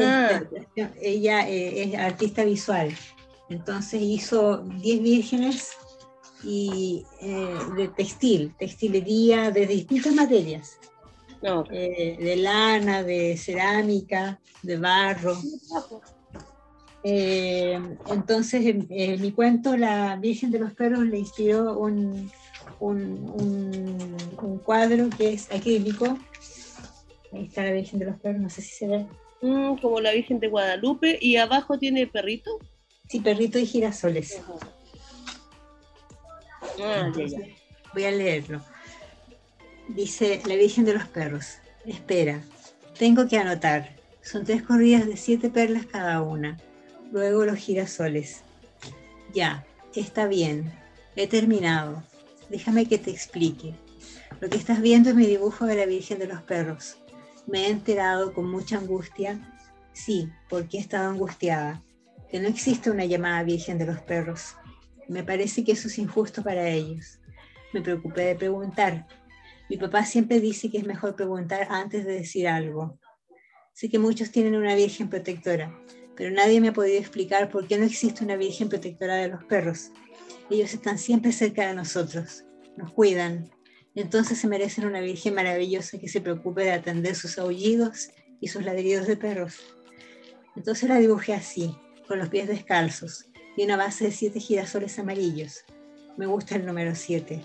[0.00, 0.42] Ah.
[1.00, 2.90] Ella eh, es artista visual,
[3.48, 5.72] entonces hizo 10 vírgenes
[6.44, 10.78] y eh, de textil, textilería de distintas materias.
[11.70, 15.36] Eh, de lana, de cerámica, de barro.
[17.04, 17.80] Eh,
[18.10, 22.30] entonces, en, mi cuento, la Virgen de los Perros le inspiró un,
[22.80, 26.18] un, un, cuadro que es acrílico.
[27.32, 29.06] Ahí está la Virgen de los Perros, no sé si se ve.
[29.40, 32.58] Mm, como la Virgen de Guadalupe, y abajo tiene perrito.
[33.08, 34.40] Sí, perrito y girasoles.
[36.80, 37.10] Ah,
[37.94, 38.62] voy a leerlo.
[39.88, 41.56] Dice la Virgen de los Perros.
[41.86, 42.42] Espera,
[42.98, 43.96] tengo que anotar.
[44.20, 46.58] Son tres corridas de siete perlas cada una.
[47.10, 48.42] Luego los girasoles.
[49.32, 50.70] Ya, está bien.
[51.16, 52.02] He terminado.
[52.50, 53.74] Déjame que te explique.
[54.40, 56.98] Lo que estás viendo es mi dibujo de la Virgen de los Perros.
[57.46, 59.40] Me he enterado con mucha angustia.
[59.94, 61.82] Sí, porque he estado angustiada.
[62.30, 64.56] Que no existe una llamada Virgen de los Perros.
[65.08, 67.18] Me parece que eso es injusto para ellos.
[67.72, 69.06] Me preocupé de preguntar.
[69.70, 72.98] Mi papá siempre dice que es mejor preguntar antes de decir algo.
[73.72, 75.78] Sé que muchos tienen una virgen protectora,
[76.16, 79.44] pero nadie me ha podido explicar por qué no existe una virgen protectora de los
[79.44, 79.92] perros.
[80.50, 82.44] Ellos están siempre cerca de nosotros,
[82.76, 83.50] nos cuidan.
[83.94, 88.10] Entonces se merecen una virgen maravillosa que se preocupe de atender sus aullidos
[88.40, 89.60] y sus ladridos de perros.
[90.56, 91.76] Entonces la dibujé así,
[92.08, 95.64] con los pies descalzos, y una base de siete girasoles amarillos.
[96.16, 97.42] Me gusta el número siete.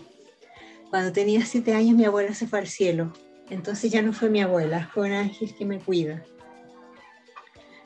[0.90, 3.12] Cuando tenía siete años mi abuela se fue al cielo.
[3.50, 6.24] Entonces ya no fue mi abuela, fue un ángel que me cuida.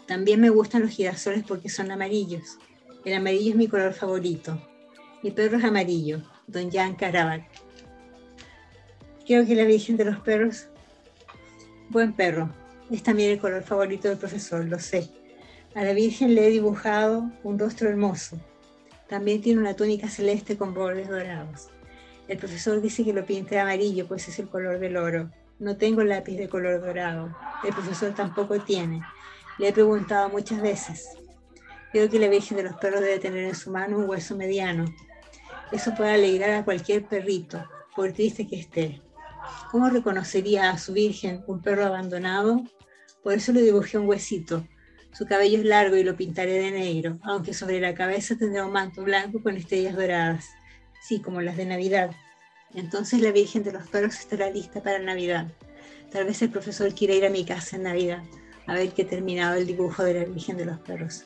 [0.05, 2.57] También me gustan los girasoles porque son amarillos.
[3.03, 4.61] El amarillo es mi color favorito.
[5.23, 7.41] Mi perro es amarillo, Don Jan Carabat.
[9.25, 10.67] Creo que la Virgen de los Perros,
[11.89, 12.53] buen perro,
[12.91, 15.09] es también el color favorito del profesor, lo sé.
[15.77, 18.35] A la Virgen le he dibujado un rostro hermoso.
[19.07, 21.69] También tiene una túnica celeste con bordes dorados.
[22.27, 25.29] El profesor dice que lo pinte amarillo, pues es el color del oro.
[25.59, 27.37] No tengo lápiz de color dorado.
[27.63, 29.03] El profesor tampoco tiene.
[29.59, 31.09] Le he preguntado muchas veces.
[31.91, 34.85] Creo que la Virgen de los Perros debe tener en su mano un hueso mediano.
[35.71, 37.63] Eso puede alegrar a cualquier perrito,
[37.95, 38.99] por triste que esté.
[39.69, 42.63] ¿Cómo reconocería a su Virgen un perro abandonado?
[43.21, 44.65] Por eso le dibujé un huesito,
[45.17, 48.71] su cabello es largo y lo pintaré de negro, aunque sobre la cabeza tendrá un
[48.71, 50.45] manto blanco con estrellas doradas,
[51.01, 52.11] sí, como las de Navidad.
[52.75, 55.47] Entonces la Virgen de los Perros estará lista para Navidad.
[56.11, 58.21] Tal vez el profesor quiera ir a mi casa en Navidad,
[58.67, 61.25] a ver que he terminado el dibujo de la Virgen de los Perros.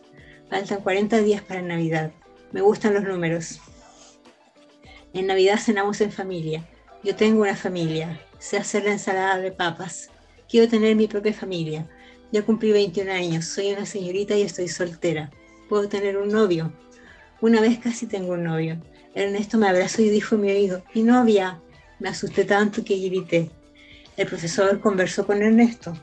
[0.50, 2.14] Faltan 40 días para Navidad.
[2.54, 3.60] Me gustan los números.
[5.14, 6.66] En Navidad cenamos en familia.
[7.04, 8.22] Yo tengo una familia.
[8.40, 10.10] Sé hacer la ensalada de papas.
[10.48, 11.90] Quiero tener mi propia familia
[12.32, 15.32] ya cumplí 21 años, soy una señorita y estoy soltera.
[15.68, 16.72] Puedo tener un novio.
[17.42, 18.82] Una vez casi tengo un novio.
[19.14, 21.62] Ernesto me abrazó y dijo mi oído, mi novia.
[22.00, 23.50] Me asusté tanto que grité.
[24.16, 25.94] El profesor conversó con Ernesto.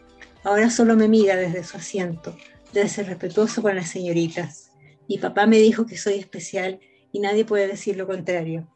[0.45, 2.37] Ahora solo me mira desde su asiento.
[2.73, 4.73] Debe ser respetuoso con las señoritas.
[5.09, 6.81] Mi papá me dijo que soy especial
[7.13, 8.69] y nadie puede decir lo contrario.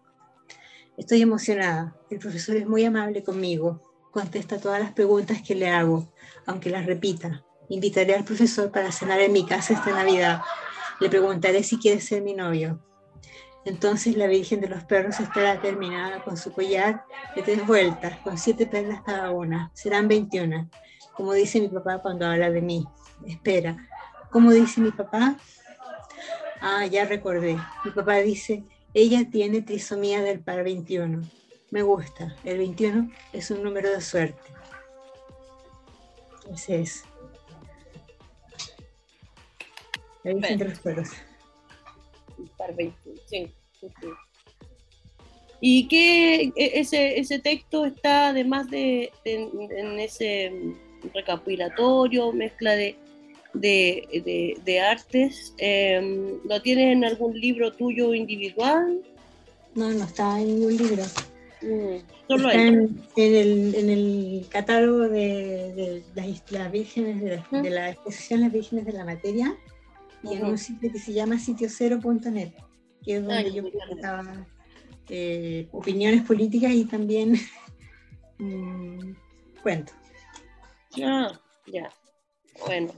[0.96, 1.96] Estoy emocionada.
[2.10, 3.91] El profesor es muy amable conmigo.
[4.12, 6.06] Contesta todas las preguntas que le hago,
[6.44, 7.46] aunque las repita.
[7.70, 10.42] Invitaré al profesor para cenar en mi casa esta Navidad.
[11.00, 12.78] Le preguntaré si quiere ser mi novio.
[13.64, 18.36] Entonces la Virgen de los Perros estará terminada con su collar de tres vueltas, con
[18.36, 19.70] siete perlas cada una.
[19.72, 20.68] Serán 21,
[21.14, 22.84] como dice mi papá cuando habla de mí.
[23.26, 23.78] Espera,
[24.30, 25.36] ¿cómo dice mi papá?
[26.60, 27.56] Ah, ya recordé.
[27.82, 31.22] Mi papá dice, ella tiene trisomía del par 21.
[31.72, 32.36] Me gusta.
[32.44, 34.52] El 21 es un número de suerte.
[36.52, 37.04] Ese es.
[40.22, 41.08] Virgen de los Perros.
[45.62, 50.52] ¿Y qué e, ese, ese texto está además de, en ese
[51.14, 52.96] recapitulatorio, mezcla de,
[53.54, 55.54] de, artes?
[55.56, 59.00] Em, ¿Lo tienes en algún libro tuyo individual?
[59.74, 61.02] No, no está en ningún libro.
[61.62, 68.84] Está en, el, en, el, catálogo de, las, vírgenes de, de la exposición Las Vírgenes
[68.84, 69.56] de la Materia
[70.22, 72.52] y en un sitio que se llama sitiocero.net,
[73.04, 74.46] que es donde yo presentaba
[75.08, 77.34] eh, opiniones políticas y también
[78.38, 79.12] mm,
[79.62, 79.94] cuentos.
[81.02, 81.90] Ah, ya.
[82.66, 82.92] Bueno.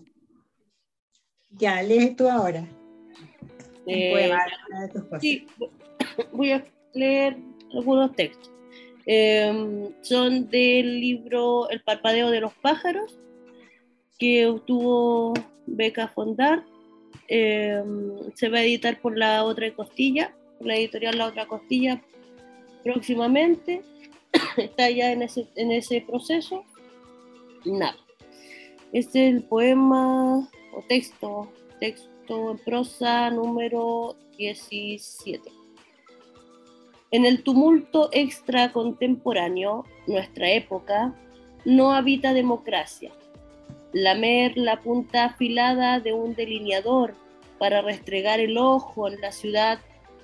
[1.51, 2.67] Ya, lees tú ahora.
[3.87, 4.33] Eh,
[5.21, 5.47] sí,
[6.33, 7.37] voy a leer
[7.73, 8.54] algunos textos.
[9.07, 13.19] Em, son del libro El parpadeo de los pájaros,
[14.19, 15.35] que obtuvo
[15.67, 16.65] beca Fondar
[17.29, 22.03] Em, se va a editar por la otra costilla, por la editorial La Otra Costilla
[22.83, 23.83] próximamente.
[24.57, 26.65] Está ya en ese, en ese proceso.
[27.65, 27.97] Nada.
[28.93, 35.64] Este es el poema o texto, texto en prosa número 17.
[37.15, 41.15] En el tumulto extra contemporáneo, nuestra época,
[41.65, 43.13] no habita democracia
[43.93, 47.15] lamer la punta afilada de un delineador
[47.59, 49.79] para restregar el ojo en la ciudad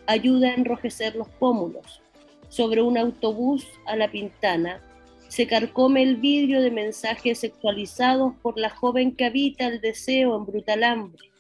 [0.09, 2.03] ayuda a enrojecer los pómulos.
[2.49, 4.83] Sobre un autobús a la pintana
[5.29, 10.45] se carcome el vidrio de mensajes sexualizados por la joven que habita el deseo en
[10.45, 11.31] brutal hambre.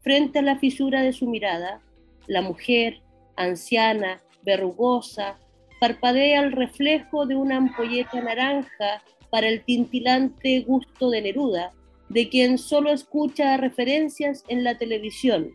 [0.00, 1.82] Frente a la fisura de su mirada,
[2.26, 3.02] la mujer,
[3.36, 5.38] anciana, verrugosa,
[5.80, 11.72] parpadea el reflejo de una ampolleta naranja para el tintilante gusto de Neruda,
[12.08, 15.50] de quien solo escucha referencias en la televisión,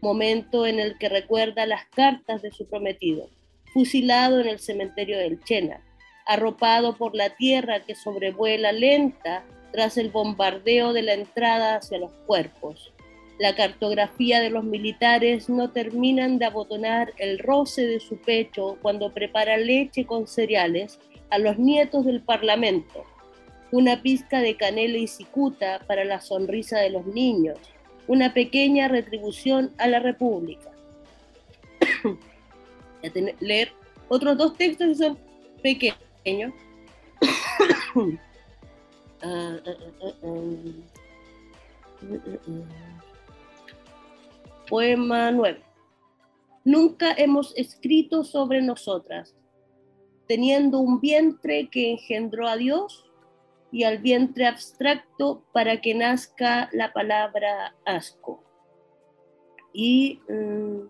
[0.00, 3.30] momento en el que recuerda las cartas de su prometido,
[3.72, 5.80] fusilado en el cementerio del Chena,
[6.26, 12.12] arropado por la tierra que sobrevuela lenta tras el bombardeo de la entrada hacia los
[12.26, 12.91] cuerpos.
[13.38, 19.12] La cartografía de los militares no terminan de abotonar el roce de su pecho cuando
[19.12, 20.98] prepara leche con cereales
[21.30, 23.04] a los nietos del Parlamento,
[23.70, 27.58] una pizca de canela y cicuta para la sonrisa de los niños,
[28.06, 30.70] una pequeña retribución a la República.
[32.04, 32.18] Voy
[33.04, 33.72] a leer
[34.08, 35.18] otros dos textos que son
[35.62, 36.52] pequeños.
[39.24, 39.70] Ah, ah,
[40.24, 40.42] ah,
[44.72, 45.62] Poema 9.
[46.64, 49.36] Nunca hemos escrito sobre nosotras,
[50.26, 53.04] teniendo un vientre que engendró a Dios
[53.70, 58.42] y al vientre abstracto para que nazca la palabra asco.
[59.74, 60.88] Y mm,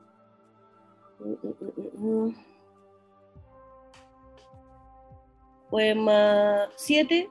[1.18, 2.34] mm, mm,
[5.70, 7.28] poema 7,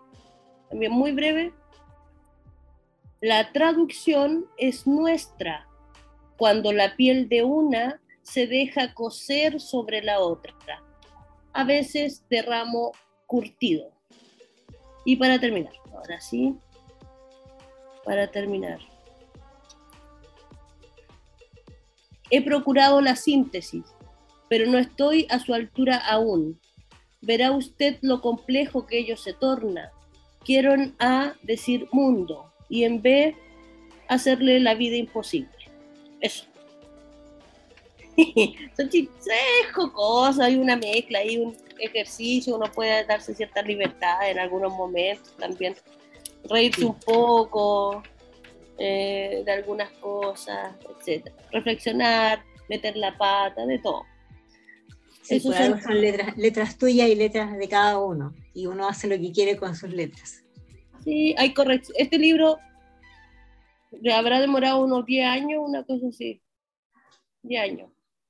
[0.69, 1.53] también muy breve.
[3.21, 5.70] La traducción es nuestra
[6.41, 10.84] cuando la piel de una se deja coser sobre la otra.
[11.54, 12.93] A veces derramo
[13.27, 13.91] curtido.
[15.06, 16.56] Y para terminar, ahora sí,
[18.04, 18.79] para terminar.
[22.31, 23.85] He procurado la síntesis,
[24.50, 26.60] pero no estoy a su altura aún.
[27.21, 29.92] Verá usted lo complejo que ello se torna.
[30.44, 33.35] Quiero en A decir mundo y en B
[34.08, 35.60] hacerle la vida imposible.
[36.22, 36.46] Eso.
[38.76, 44.72] Son cosas, hay una mezcla, hay un ejercicio, uno puede darse cierta libertad en algunos
[44.74, 45.76] momentos también,
[46.50, 48.04] reírse un poco
[48.78, 54.06] eh, de algunas cosas, etcétera, reflexionar, meter la pata, de todo.
[55.24, 56.02] Sí, Eso son...
[56.02, 59.76] letras, letras tuyas y letras de cada uno, y uno hace lo que quiere con
[59.76, 60.44] sus letras.
[61.04, 61.96] Sí, hay corrección.
[61.98, 62.60] Este libro
[64.13, 66.42] habrá demorado unos 10 años, una cosa así.
[67.44, 67.89] 10 años.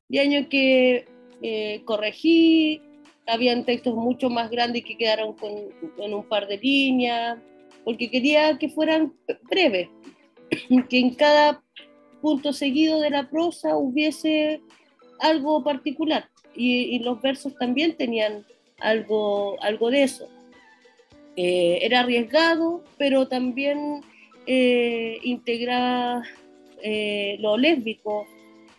[0.09, 1.05] 10 años que
[1.41, 2.81] eh, corregí,
[3.27, 5.51] habían textos mucho más grandes que quedaron con,
[5.97, 7.39] en un par de líneas,
[7.83, 9.13] porque quería que fueran
[9.49, 9.89] breves,
[10.89, 11.63] que en cada
[12.21, 14.61] punto seguido de la prosa hubiese
[15.19, 16.29] algo particular.
[16.53, 18.45] Y, los versos también tenían
[18.79, 20.27] algo, algo de eso.
[21.37, 24.01] Eh, era arriesgado, pero también
[24.51, 26.41] eh,
[26.83, 28.25] eh, lo lésbico,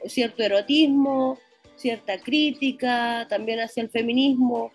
[0.07, 1.39] cierto erotismo,
[1.77, 4.73] cierta crítica también hacia el feminismo,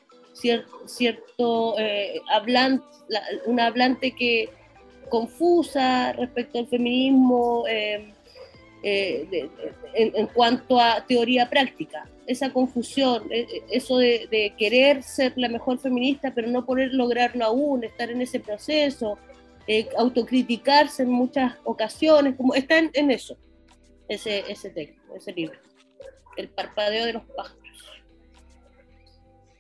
[0.86, 1.76] cierto,
[2.30, 2.86] hablante,
[3.46, 4.50] un hablante que
[5.10, 7.66] confusa respecto al feminismo,
[8.84, 9.60] eh,
[9.96, 12.08] en, cuanto a teoría práctica.
[12.28, 17.44] Esa confusión, eh, eh, eso de, querer ser la mejor feminista, pero no poder lograrlo
[17.44, 19.18] aún, estar en ese proceso,
[19.98, 23.38] autocriticarse en muchas ocasiones, como está en, eso,
[24.08, 25.60] ese, ese texto, ese libro,
[26.38, 27.58] El parpadeo de los pájaros.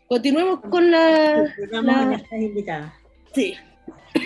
[0.07, 1.53] Continuemos con la...
[1.71, 2.93] la...
[3.33, 3.55] Sí.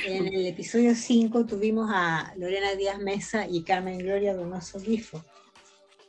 [0.05, 5.23] En el episodio 5 tuvimos a Lorena Díaz Mesa y Carmen Gloria Donoso Grifo.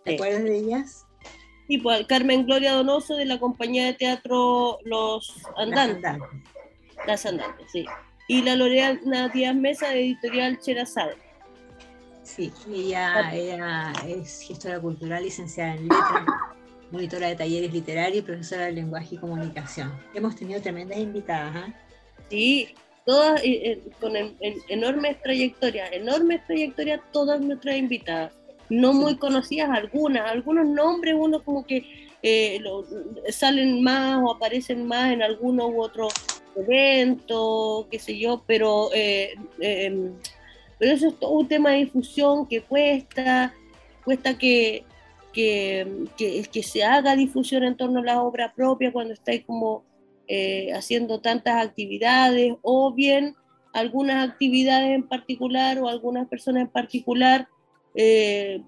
[0.04, 1.06] ¿Te acuerdas de ellas?
[1.68, 6.18] Sí, pues Carmen Gloria Donoso de la compañía de teatro Los Andantes.
[7.06, 7.86] Las Andantes, sí.
[8.28, 11.16] Y la Lorena Díaz Mesa de editorial Cherazade.
[12.22, 16.24] Sí, ella, ella es gestora cultural, licenciada en letras,
[16.90, 19.92] monitora de talleres literarios y profesora de lenguaje y comunicación.
[20.14, 21.52] Hemos tenido tremendas invitadas.
[21.56, 21.74] ¿ah?
[22.30, 24.12] Sí, todas eh, con
[24.68, 28.32] enormes trayectorias, enormes trayectorias, todas nuestras invitadas,
[28.68, 32.62] no muy conocidas algunas, algunos nombres, uno como que eh,
[33.30, 36.08] salen más o aparecen más en alguno u otro
[36.56, 40.12] evento, qué sé yo, pero, eh, em,
[40.78, 43.54] pero eso es todo un tema de difusión que cuesta,
[44.04, 44.84] cuesta que,
[45.32, 49.84] que, que, que se haga difusión en torno a la obra propia cuando estáis como
[50.28, 53.34] eh, haciendo tantas actividades o bien
[53.72, 57.48] algunas actividades en particular o algunas personas en particular
[57.94, 58.62] eh,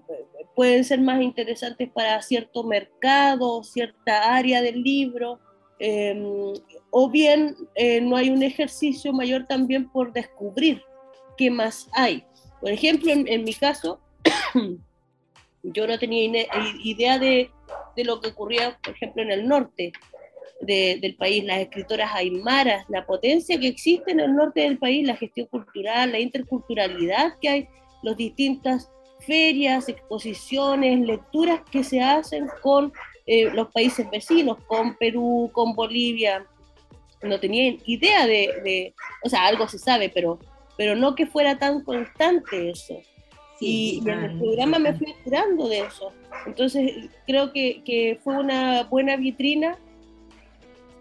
[0.55, 5.39] pueden ser más interesantes para cierto mercado, cierta área del libro,
[5.79, 6.53] em,
[6.89, 10.81] o bien eh, no hay un ejercicio mayor también por descubrir
[11.37, 12.23] qué más hay.
[12.61, 13.99] Por ejemplo, en, mi caso,
[15.63, 16.47] yo no tenía
[16.83, 17.51] idea de,
[17.95, 19.91] de, lo que ocurría, por ejemplo, en el norte
[20.61, 25.15] del país, las escritoras aymaras, la potencia que existe en el norte del país, la
[25.15, 27.67] gestión cultural, la interculturalidad que hay,
[28.01, 32.93] las distintas ferias, exposiciones, lecturas que se hacen con
[33.25, 36.45] eh, los países vecinos, con Perú, con Bolivia.
[37.21, 40.39] No tenía idea de, o sea, algo se sabe, pero,
[40.77, 42.99] pero no que fuera tan constante eso.
[43.59, 46.11] y, en el programa me fui enterando de eso.
[46.45, 49.77] Entonces creo que, que fue una buena vitrina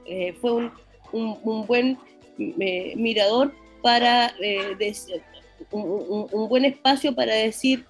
[0.07, 0.73] eh, fue un,
[1.13, 1.99] un, buen
[2.39, 4.77] eh, mirador para eh,
[5.71, 7.87] un, un, buen espacio para decir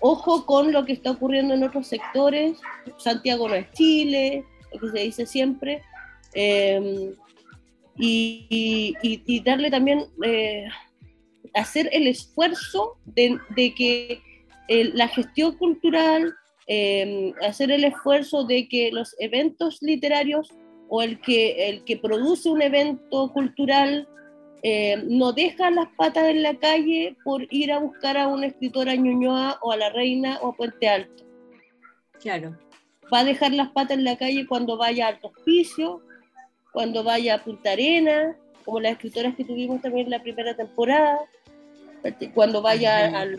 [0.00, 2.58] ojo con lo que está ocurriendo en otros sectores.
[2.98, 5.82] Santiago no es Chile lo que se dice siempre.
[6.34, 7.14] Em,
[7.98, 10.06] y, darle también
[11.54, 13.38] hacer el esfuerzo de,
[13.74, 14.20] que
[14.68, 16.34] la gestión cultural
[16.66, 20.52] em, hacer el esfuerzo de que los eventos literarios
[20.88, 24.08] o el que, el que produce un evento cultural
[24.68, 28.96] eh, no deja las patas en la calle por ir a buscar a una escritora
[28.96, 31.24] Ñuñoa o a la Reina o a Puente Alto.
[32.20, 32.58] Claro.
[33.14, 36.02] Va a dejar las patas en la calle cuando vaya a Alto Hospicio,
[36.72, 41.20] cuando vaya a Punta Arena, como las escritoras que tuvimos también en la primera temporada,
[42.34, 43.36] cuando vaya al...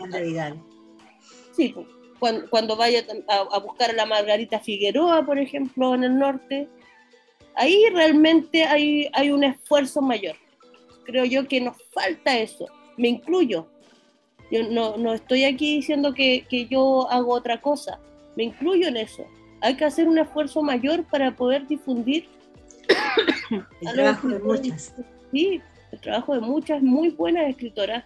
[1.54, 1.74] Sí,
[2.18, 6.70] cuando, cuando vaya a, a buscar a la Margarita Figueroa, por ejemplo, en el norte
[7.54, 10.36] ahí realmente hay, hay un esfuerzo mayor.
[11.08, 12.66] Creo yo que nos falta eso.
[12.98, 13.66] Me incluyo.
[14.50, 17.98] Yo no, no estoy aquí diciendo que, que, yo hago otra cosa.
[18.36, 19.24] Me incluyo en eso.
[19.62, 22.28] Hay que hacer un esfuerzo mayor para poder difundir.
[23.80, 24.94] el trabajo de muchas.
[25.32, 28.04] Sí, el trabajo de muchas muy buenas escritoras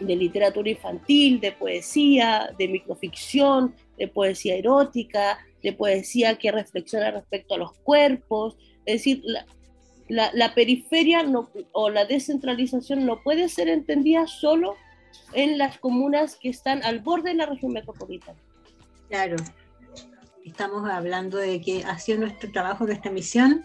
[0.00, 7.54] de literatura infantil, de poesía, de microficción, de poesía erótica, de poesía que reflexiona respecto
[7.54, 8.56] a los cuerpos.
[8.84, 9.46] Es decir, la,
[10.10, 14.76] la, periferia no, o la descentralización no puede ser entendida solo
[15.32, 18.38] en las comunas que están al borde de la región metropolitana.
[19.08, 19.36] Claro,
[20.44, 23.64] estamos hablando de que ha sido nuestro trabajo, nuestra misión.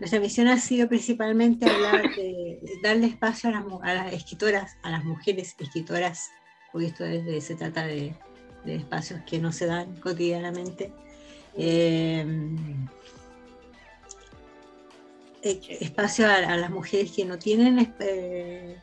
[0.00, 4.90] Nuestra misión ha sido principalmente hablar de, darle espacio a las, a las, escritoras, a
[4.90, 6.30] las mujeres escritoras,
[6.70, 8.14] porque esto es se trata de,
[8.64, 10.92] de espacios que no se dan cotidianamente,
[11.56, 12.24] eh,
[15.42, 18.76] espacio a, las mujeres que no tienen eh,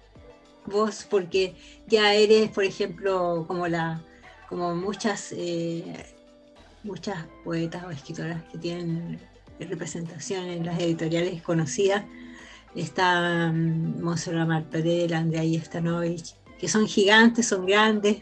[0.65, 1.55] voz, porque
[1.87, 4.03] ya eres, por ejemplo, como la
[4.47, 5.33] como muchas
[6.83, 9.19] muchas poetas o escritoras que tienen
[9.59, 12.05] representación en las editoriales conocidas.
[12.75, 18.17] Está um, Monserrat Martorell, Andrea Stanovich, que son gigantes, son grandes.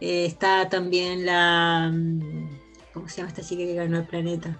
[0.00, 1.90] Eh, está también la.
[1.92, 2.58] Mm,
[2.92, 4.58] ¿Cómo se llama esta chica que ganó el planeta?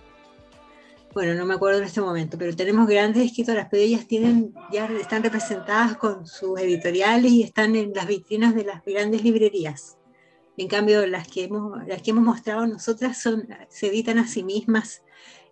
[1.19, 4.85] Bueno, no me acuerdo en este momento, pero tenemos grandes escritoras, pero ellas tienen, ya
[4.87, 9.99] están representadas con sus editoriales y están en las vitrinas de las grandes librerías.
[10.57, 14.45] En cambio, las que hemos, las que hemos mostrado nosotras son, se editan a sí
[14.45, 15.03] mismas,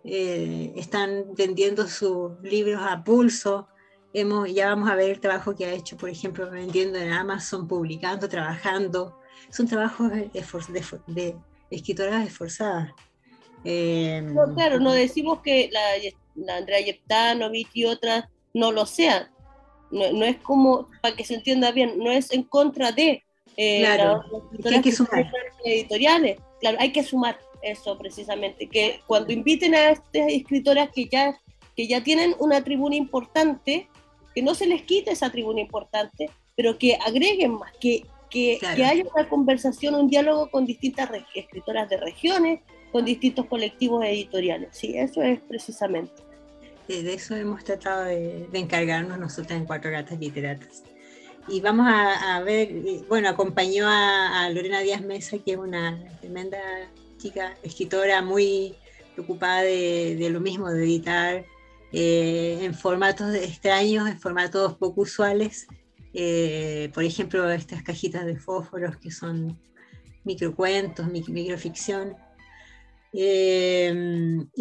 [0.05, 3.67] eh, están vendiendo sus libros a pulso.
[4.13, 7.67] Hemos, ya vamos a ver el trabajo que ha hecho, por ejemplo, vendiendo en Amazon,
[7.67, 9.19] publicando, trabajando.
[9.49, 10.31] Son trabajos de,
[11.07, 11.35] de,
[11.69, 12.93] escritoras esforzadas.
[13.69, 15.81] Eh, no, claro, no decimos que la,
[16.35, 19.27] la Andrea Yeptanovich y otras no lo sean.
[19.91, 23.23] No, no, es como, para que se entienda bien, no es en contra de,
[23.57, 24.23] eh, claro,
[24.63, 25.29] hay que sumar.
[25.65, 31.37] Editoriales, claro, hay que sumar eso precisamente, que cuando inviten a estas escritoras que ya,
[31.75, 33.89] que ya tienen una tribuna importante,
[34.33, 38.85] que no se les quite esa tribuna importante, pero que agreguen más, que, que, que
[38.85, 42.61] haya una conversación, un diálogo con distintas escritoras de regiones,
[42.91, 44.69] con distintos colectivos editoriales.
[44.71, 46.23] Sí, eso es precisamente.
[46.87, 50.83] De eso hemos tratado de, de encargarnos nosotros en Cuatro Gatas Literatas
[51.49, 52.69] y vamos a, ver,
[53.07, 56.57] bueno, acompañó a, Lorena Díaz Mesa, que es una tremenda
[57.17, 58.75] chica, escritora muy
[59.13, 61.45] preocupada de, lo mismo, de editar
[61.93, 65.67] eh, en formatos extraños, en formatos poco usuales.
[66.13, 69.57] Eh, por ejemplo, estas cajitas de fósforos que son
[70.25, 72.17] microcuentos, microficción.
[73.13, 73.93] Eh,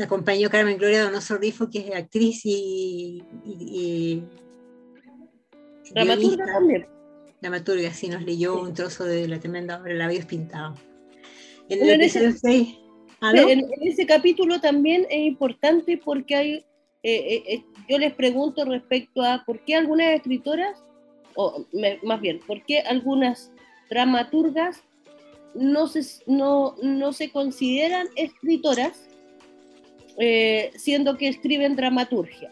[0.03, 3.23] acompañó Carmen Gloria Donoso Rifo, que es actriz y
[5.93, 6.87] Dramaturga también.
[7.41, 10.79] Dramaturga, sí, nos leyó un trozo de la tremenda obra Labios Pintados.
[11.69, 12.79] En, el ese, 6,
[13.23, 16.55] en, ese capítulo también es importante porque hay,
[17.03, 20.85] eh, eh, yo les pregunto respecto a por qué algunas escritoras,
[21.35, 21.67] o
[22.03, 23.53] más bien, por qué algunas
[23.91, 24.85] dramaturgas
[25.57, 29.03] no se, no, no se consideran escritoras,
[30.77, 32.51] siendo que escriben dramaturgia.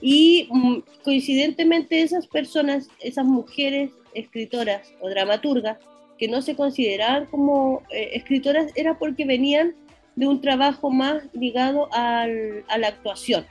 [0.00, 5.78] Y mm, coincidentemente esas personas, esas mujeres escritoras o dramaturgas
[6.18, 9.74] que no se consideraban como eh, escritoras era porque venían
[10.14, 13.46] de un trabajo más ligado al, a la actuación.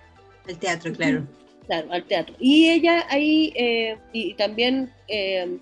[0.47, 1.27] Al teatro, claro.
[1.67, 2.35] Claro, al teatro.
[2.39, 5.57] Y ella ahí, eh, y, también eh,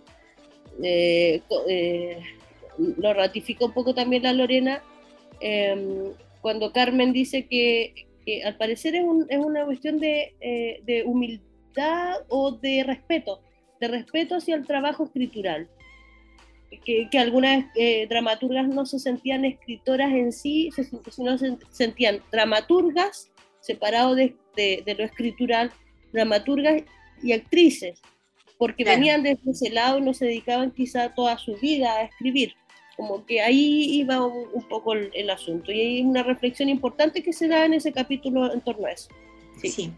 [2.78, 4.84] lo ratificó un poco también la Lorena,
[6.41, 12.84] cuando Carmen dice que, que al parecer es, una cuestión eh, de, humildad o de
[12.84, 13.41] respeto,
[13.80, 15.69] de respeto hacia el trabajo escritural.
[16.86, 20.71] Que, algunas eh, dramaturgas no se sentían escritoras en sí,
[21.11, 25.71] sino se sentían dramaturgas separados de, lo escritural,
[26.11, 26.82] dramaturgas
[27.21, 28.01] y actrices,
[28.57, 32.55] porque venían desde ese lado y no se dedicaban quizá toda su vida a escribir
[32.96, 37.48] como que ahí iba un, poco el, asunto y hay una reflexión importante que se
[37.48, 39.10] da en ese capítulo en torno a eso.
[39.60, 39.94] Sí, sí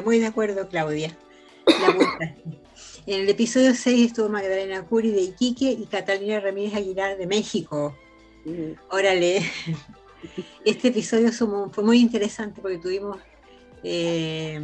[0.00, 1.16] muy de acuerdo, Claudia.
[3.06, 7.96] en el episodio 6 estuvo Magdalena Curi de Iquique y Catalina Ramírez Aguilar de México.
[8.90, 9.42] Órale.
[10.66, 13.18] Este episodio fue muy interesante porque tuvimos
[13.82, 14.60] eh,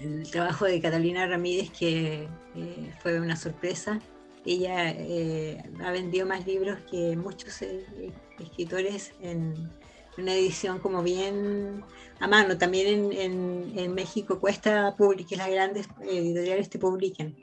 [0.00, 2.26] el trabajo de Catalina Ramírez que
[2.56, 4.00] eh, fue una sorpresa
[4.44, 9.70] ella eh, ha vendido más libros que muchos eh, escritores en
[10.16, 11.84] una edición como bien
[12.20, 12.58] a mano.
[12.58, 14.94] También en, México cuesta
[15.28, 17.36] que las grandes editoriales te publiquen.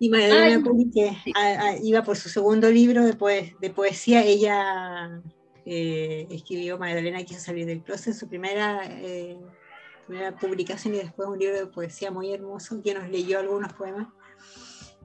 [0.00, 0.62] Y Magdalena
[0.94, 1.16] que
[1.82, 4.24] iba por su segundo libro de, de poesía.
[4.24, 5.20] Ella
[5.64, 8.80] eh, escribió Magdalena quiso salir del closet, su primera,
[10.06, 14.08] primera publicación y después un libro de poesía muy hermoso que nos leyó algunos poemas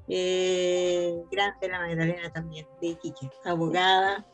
[0.08, 4.26] eh, grande la Magdalena también, de Iquique, abogada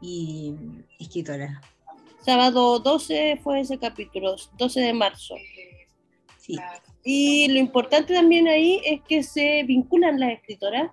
[0.00, 0.54] y
[0.98, 1.60] escritora.
[2.20, 5.34] Sábado 12 fue ese capítulo, 12 de marzo.
[6.38, 6.56] Sí.
[7.04, 10.90] Y lo importante también ahí es que se vinculan las escritoras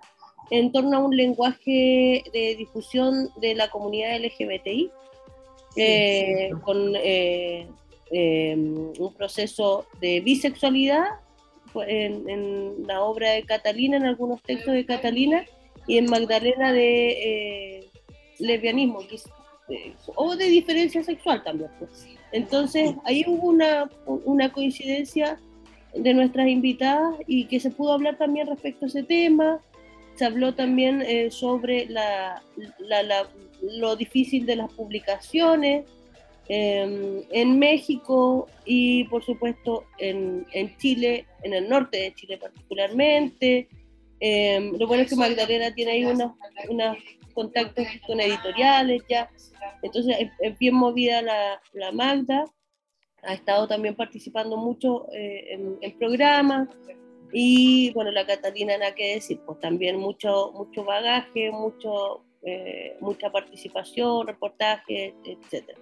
[0.50, 4.90] en torno a un lenguaje de difusión de la comunidad LGBTI,
[5.76, 7.68] eh, con eh,
[8.10, 11.04] eh, un proceso de bisexualidad
[11.86, 15.44] en, la obra de Catalina, en algunos textos de Catalina,
[15.86, 17.90] y en Magdalena de eh,
[18.38, 19.00] lesbianismo,
[20.14, 21.70] o de diferencia sexual también.
[21.78, 22.06] Pues.
[22.32, 25.38] Entonces, ahí hubo una, una coincidencia
[25.94, 29.60] de nuestras invitadas y que se pudo hablar también respecto a ese tema.
[30.14, 32.42] Se habló también eh, sobre la,
[32.78, 33.28] la,
[33.62, 35.84] lo difícil de las publicaciones
[36.52, 43.68] em, en México y por supuesto en, en, Chile, en el norte de Chile particularmente.
[44.18, 46.32] Em, lo bueno es que Magdalena tiene ahí unos,
[46.68, 46.96] unos
[47.34, 49.30] contactos con editoriales ya,
[49.82, 52.44] entonces es, bien movida la, la Magda
[53.22, 56.68] ha estado también participando mucho eh, en, programas
[57.32, 63.30] y bueno, la Catalina, nada que decir, pues también mucho, mucho bagaje, mucho, eh, mucha
[63.30, 65.78] participación, reportajes, etc.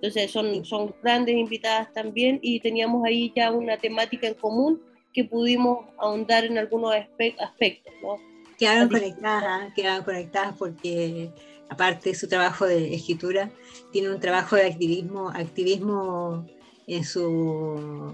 [0.00, 4.80] Entonces son, son grandes invitadas también y teníamos ahí ya una temática en común
[5.12, 6.94] que pudimos ahondar en algunos
[7.38, 7.92] aspectos.
[8.02, 8.16] ¿no?
[8.58, 11.30] Quedaron conectadas, quedaron conectadas porque
[11.68, 13.50] aparte de su trabajo de escritura,
[13.92, 16.46] tiene un trabajo de activismo, activismo
[16.86, 18.12] en su,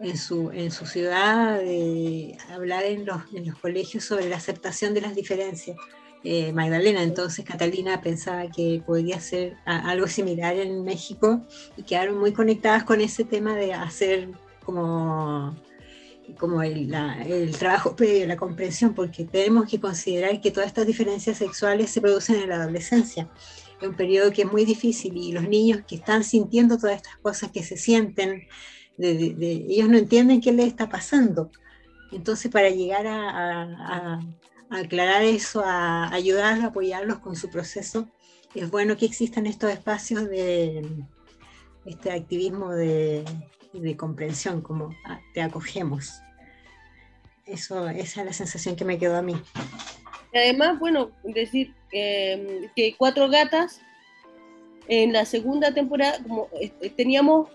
[0.00, 4.94] en su, en su ciudad, de hablar en los, en los colegios sobre la aceptación
[4.94, 5.76] de las diferencias.
[6.24, 11.42] Eh, Magdalena, entonces Catalina pensaba que podría ser algo similar en México
[11.76, 14.28] y quedaron muy conectadas con ese tema de hacer
[14.64, 15.56] como,
[16.38, 16.94] como el,
[17.26, 22.00] el trabajo previo, la comprensión, porque tenemos que considerar que todas estas diferencias sexuales se
[22.00, 23.28] producen en la adolescencia
[23.86, 27.50] un periodo que es muy difícil y los niños que están sintiendo todas estas cosas
[27.50, 28.46] que se sienten,
[28.98, 31.50] ellos no entienden qué les está pasando.
[32.12, 34.20] Entonces, para llegar a,
[34.80, 38.08] aclarar eso, a ayudarlos, apoyarlos con su proceso,
[38.54, 40.86] es bueno que existan estos espacios de
[41.86, 43.24] este activismo de,
[43.96, 46.20] comprensión, como ah, te acogemos.
[47.46, 49.34] Eso, esa es la sensación que me quedó a mí.
[50.34, 53.80] Además, bueno, decir eh, que Cuatro Gatas,
[54.88, 57.48] en la segunda temporada, como eh, teníamos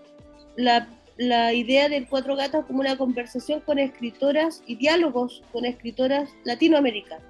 [0.56, 0.88] la,
[1.18, 7.22] la, idea de Cuatro Gatas como una conversación con escritoras y diálogos con escritoras latinoamericanas,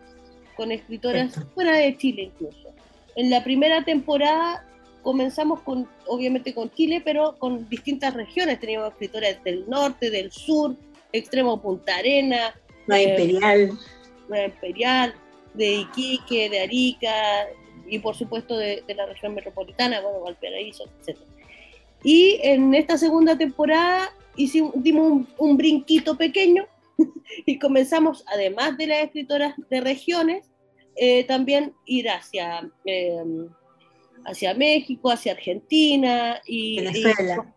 [0.56, 2.68] con escritoras fuera de Chile incluso.
[3.16, 4.64] En la primera temporada
[5.02, 8.60] comenzamos con, obviamente con Chile, pero con distintas regiones.
[8.60, 10.76] Teníamos escritoras del norte, del sur,
[11.12, 12.54] extremo Punta Arena.
[12.86, 13.78] La eh, Imperial.
[14.28, 15.14] La Imperial,
[15.54, 17.46] de Iquique, de Arica
[17.88, 21.18] y por supuesto de, la región metropolitana, bueno, Valparaíso, etc.
[22.02, 26.66] Y en esta segunda temporada hicimos, dimos un, brinquito pequeño
[27.46, 30.50] y comenzamos, además de las escritoras de regiones,
[30.96, 33.48] eh, también ir hacia, em,
[34.24, 37.54] hacia México, hacia Argentina y Venezuela.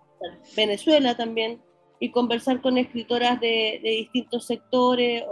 [0.56, 1.60] Venezuela también
[2.00, 5.24] y conversar con escritoras de, distintos sectores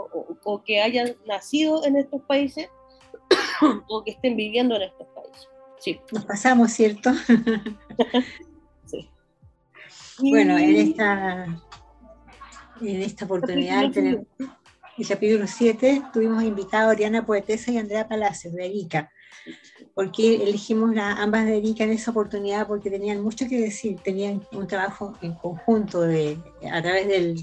[0.43, 2.69] o, que hayan nacido en estos países
[3.89, 5.47] o que estén viviendo en estos países.
[5.79, 5.99] Sí.
[6.11, 7.11] Nos pasamos, ¿cierto?
[10.21, 11.45] Bueno, en esta,
[12.81, 14.27] en esta oportunidad, en
[14.97, 19.11] el capítulo 7, tuvimos invitado a Oriana Poetesa y Andrea Palacios de Erika
[19.93, 22.67] ¿Por qué elegimos la, ambas de Erika en esa oportunidad?
[22.67, 26.37] Porque tenían mucho que decir, tenían un trabajo en conjunto de,
[26.71, 27.41] a través del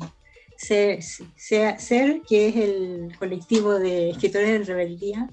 [0.57, 5.29] SER, SER, que es el colectivo de escritores de rebeldía,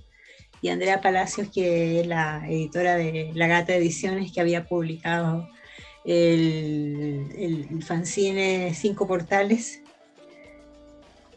[0.62, 5.48] y Andrea Palacios, que es la editora de La Gata Ediciones, que había publicado
[6.06, 9.82] el, el fanzine Cinco Portales,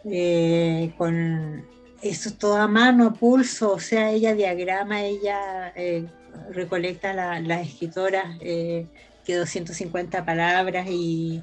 [0.04, 1.64] eh, con
[2.02, 6.06] eso es todo a mano, a pulso, o sea, ella diagrama, ella eh,
[6.50, 8.86] recolecta las escritoras, eh,
[9.24, 11.42] que 250 palabras y,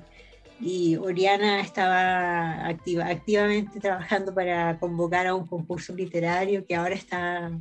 [1.01, 7.51] Oriana estaba activa, activamente trabajando para convocar a un concurso literario que ahora está,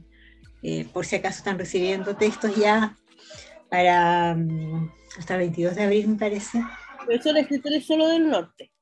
[0.63, 2.97] eh, por si acaso están recibiendo textos ya
[3.69, 6.63] para mm, hasta el 22 de abril, me parece.
[7.07, 8.73] Pero son escritores solo del norte.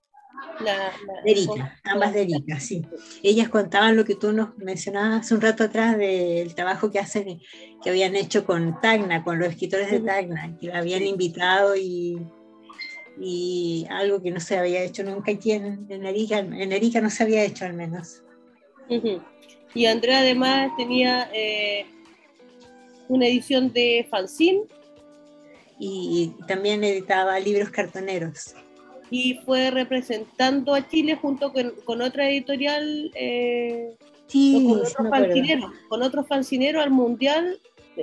[0.60, 0.92] La,
[1.24, 2.82] de Erika, ambas de Erika, sí.
[3.22, 7.40] Ellas contaban lo que tú nos mencionabas hace un rato atrás del trabajo que hacen,
[7.82, 12.18] que habían hecho con Tacna, con los escritores de Tacna, que la habían invitado y,
[13.18, 17.10] y algo que no se había hecho nunca aquí en, en, Erika, en Erika no
[17.10, 18.22] se había hecho al menos.
[19.74, 21.86] Y Andrea además tenía eh,
[23.08, 24.62] una edición de fanzine.
[25.82, 28.54] Y también editaba libros cartoneros
[29.10, 33.96] y fue representando a Chile junto con, otra editorial, eh,
[34.32, 37.58] con, otro fancinero, al Mundial.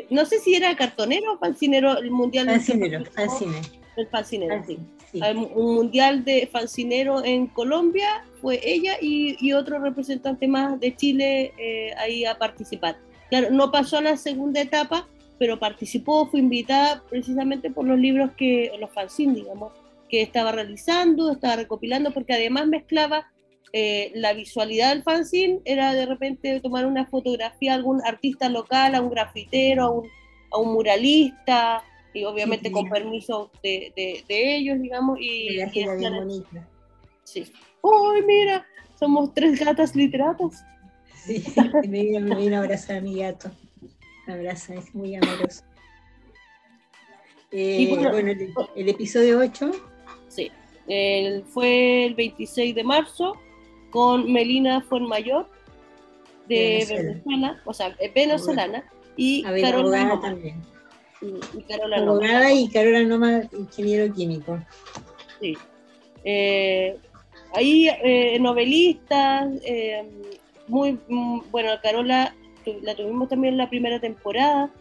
[0.09, 2.47] No sé si era cartonero o fancinero el Mundial.
[2.47, 3.67] Fancinero, fancinero.
[3.95, 4.77] El fancinero, sí.
[5.55, 11.93] Un mundial de fancinero en Colombia fue ella y, otro representante más de Chile eh,
[11.97, 12.97] ahí a participar.
[13.29, 15.07] Claro, no pasó a la segunda etapa
[15.39, 19.73] pero participó, fue invitada precisamente por los libros que, los fanzines, digamos,
[20.09, 23.29] que estaba realizando, estaba recopilando, porque además mezclaba
[23.73, 28.95] eh, la visualidad del fanzine, era de repente tomar una fotografía a algún artista local,
[28.95, 30.07] a un grafitero, a un,
[30.51, 31.83] a un muralista,
[32.13, 35.19] y obviamente con permiso de, de, ellos, digamos.
[35.19, 36.67] Y, y bonita.
[37.23, 37.45] Sí.
[37.81, 38.65] ¡Uy, mira!
[38.97, 40.63] Somos tres gatas literatas.
[41.13, 41.43] Sí,
[41.87, 43.51] me vino, a abrazar a mi gato.
[44.27, 45.63] Abraza, es muy amoroso.
[47.51, 48.11] Eh, bueno,
[48.75, 49.71] el, episodio 8.
[50.27, 50.51] Sí,
[51.53, 53.33] fue el 26 de marzo
[53.89, 55.47] con Melina Fuenmayor
[56.47, 58.83] de Venezuela, o sea, venezolana,
[59.15, 60.61] y Carola también.
[61.21, 64.63] Y, Carola Abogada y Carola Noma, ingeniero químico.
[65.41, 65.57] Sí.
[66.23, 66.97] Eh,
[67.55, 70.07] ahí eh, novelistas, eh,
[70.67, 72.35] muy, mm, bueno, Carola
[72.81, 74.71] la tuvimos también la primera temporada,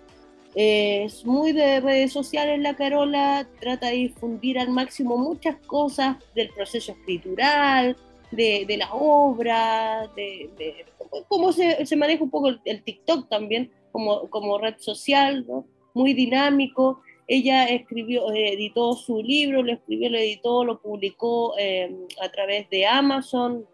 [0.56, 6.48] es muy de redes sociales la Carola, trata de difundir al máximo muchas cosas del
[6.48, 7.94] proceso escritural,
[8.30, 10.86] de, de la obra, de,
[11.28, 15.44] cómo se, se, maneja un poco el, TikTok también como, como red social,
[15.92, 17.02] muy dinámico.
[17.28, 22.70] Ella escribió, eh, editó su libro, lo escribió, lo editó, lo publicó eh, a través
[22.70, 23.66] de Amazon.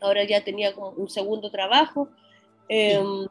[0.00, 2.08] Ahora ya tenía un segundo trabajo.
[2.68, 3.26] Em,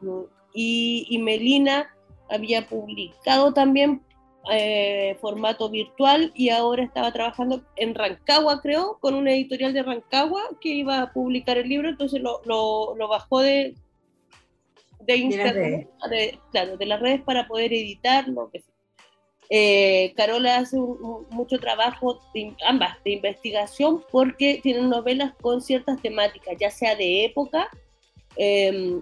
[0.54, 1.94] y, Melina
[2.30, 4.02] había publicado también
[4.50, 10.42] eh, formato virtual y ahora estaba trabajando en Rancagua, creo, con una editorial de Rancagua
[10.60, 13.74] que iba a publicar el libro, entonces lo, lo bajó de,
[15.06, 18.50] de Instagram, de, claro, de las redes para poder editarlo.
[19.48, 26.56] Eh, Carola hace mucho trabajo, de, ambas, de investigación, porque tienen novelas con ciertas temáticas,
[26.58, 27.68] ya sea de época.
[28.36, 29.00] Eh,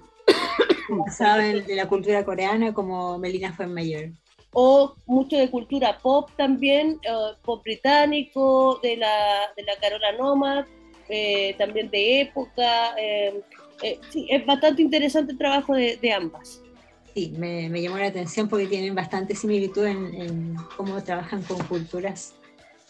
[1.66, 4.10] de la cultura coreana, como Melina fue mayor.
[4.52, 10.64] O mucho de cultura pop también, eh, pop británico, de la, de la Carola Nomad,
[11.08, 12.94] eh, también de época.
[12.98, 13.40] Eh,
[13.82, 16.62] eh, sí, es bastante interesante el trabajo de, ambas.
[17.14, 22.34] Sí, me, llamó la atención porque tienen bastante similitud en, cómo trabajan con culturas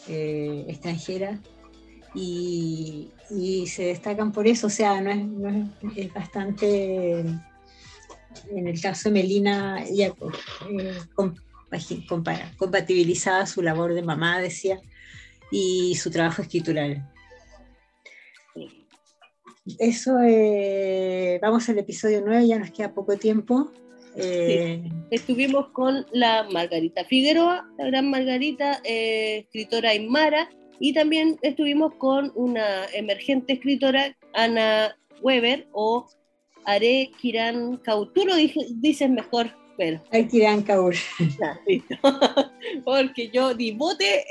[0.09, 1.39] eh, extranjeras
[2.15, 3.11] y,
[3.67, 5.11] se destacan por eso, o sea, no
[5.97, 10.15] es, bastante, en el caso de Melina, ella
[10.71, 10.99] eh,
[12.57, 14.81] compatibilizaba su labor de mamá, decía,
[15.51, 17.11] y su trabajo escritural
[19.79, 23.73] eso, eh, vamos al episodio 9, ya nos queda poco tiempo.
[24.17, 30.51] Eh, estuvimos con la Margarita Figueroa, la gran Margarita, escritora aymara,
[30.81, 36.07] y también estuvimos con una emergente escritora, Ana Weber, o
[36.65, 38.13] Are Kiran Kaur.
[38.13, 40.03] Tú lo dices mejor, pero.
[40.11, 40.95] Are Kiran Kaur.
[42.85, 44.25] Porque yo divote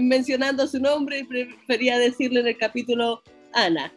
[0.00, 3.22] mencionando su nombre y prefería decirle en el capítulo
[3.52, 3.92] Ana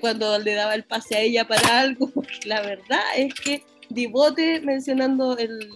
[0.00, 2.10] cuando le daba el pase a ella para algo,
[2.46, 5.70] la verdad es que Divote, mencionando el,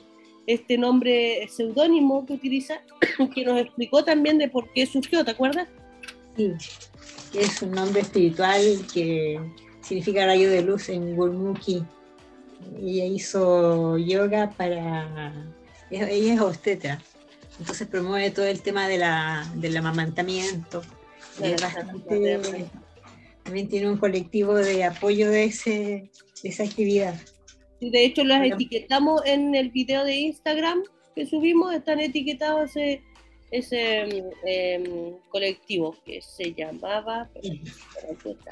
[0.47, 2.83] este nombre seudónimo que utiliza,
[3.35, 5.69] que nos explicó también de por qué surgió, ¿te acuerdas?
[6.37, 6.53] Sí,
[7.35, 8.63] es un nombre espiritual
[8.93, 9.41] que
[9.81, 11.85] significa rayo de luz en Gurmukhi.
[12.81, 15.35] Ella hizo yoga para...
[15.91, 17.03] Ella es obstetra,
[17.59, 20.83] entonces promueve todo el tema de la, del amamantamiento.
[21.43, 22.71] es bastante
[23.43, 26.11] también tiene un colectivo de apoyo de, ese,
[26.45, 27.15] esa actividad.
[27.81, 30.83] De hecho, las etiquetamos en el video de Instagram
[31.15, 33.03] que subimos, están etiquetados ese,
[33.51, 37.29] ese em, colectivo que se llamaba...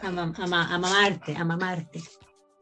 [0.03, 2.01] amamarte, amamarte,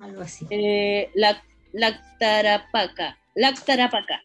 [0.00, 0.46] algo así.
[0.50, 1.42] Eh, la,
[1.72, 4.22] Lactarapaca, Lactarapaca.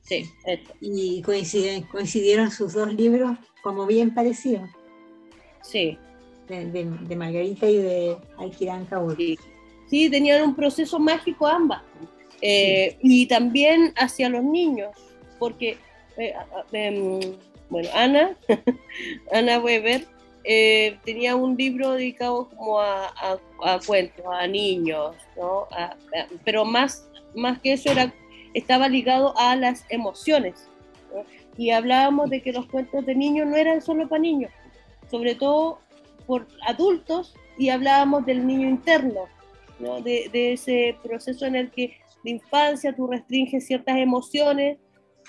[0.00, 0.74] Sí, esto.
[0.80, 4.68] Y coinciden, coincidieron sus dos libros como bien parecidos.
[5.62, 5.96] Sí,
[6.48, 9.38] de, Margarita y de Alquirán Sí.
[9.92, 11.82] Sí, tenían un proceso mágico ambas.
[12.40, 14.96] Eh, y también hacia los niños,
[15.38, 15.76] porque,
[16.16, 16.32] eh,
[16.72, 17.20] em,
[17.68, 18.34] bueno, Ana,
[19.32, 20.06] Ana Weber,
[20.44, 23.38] eh, tenía un libro dedicado como a,
[23.86, 25.68] cuentos, a niños, ¿no?
[26.42, 28.14] pero más, más que eso era,
[28.54, 30.68] estaba ligado a las emociones.
[31.58, 34.50] Y hablábamos de que los cuentos de niños no eran solo para niños,
[35.10, 35.80] sobre todo
[36.26, 39.28] por adultos y hablábamos del niño interno,
[39.82, 40.00] ¿no?
[40.00, 44.78] de, de, ese proceso en el que de infancia tú restringes ciertas emociones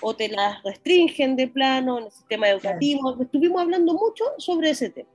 [0.00, 3.16] o te las restringen de plano en el sistema educativo.
[3.20, 5.08] Estuvimos hablando mucho sobre ese tema.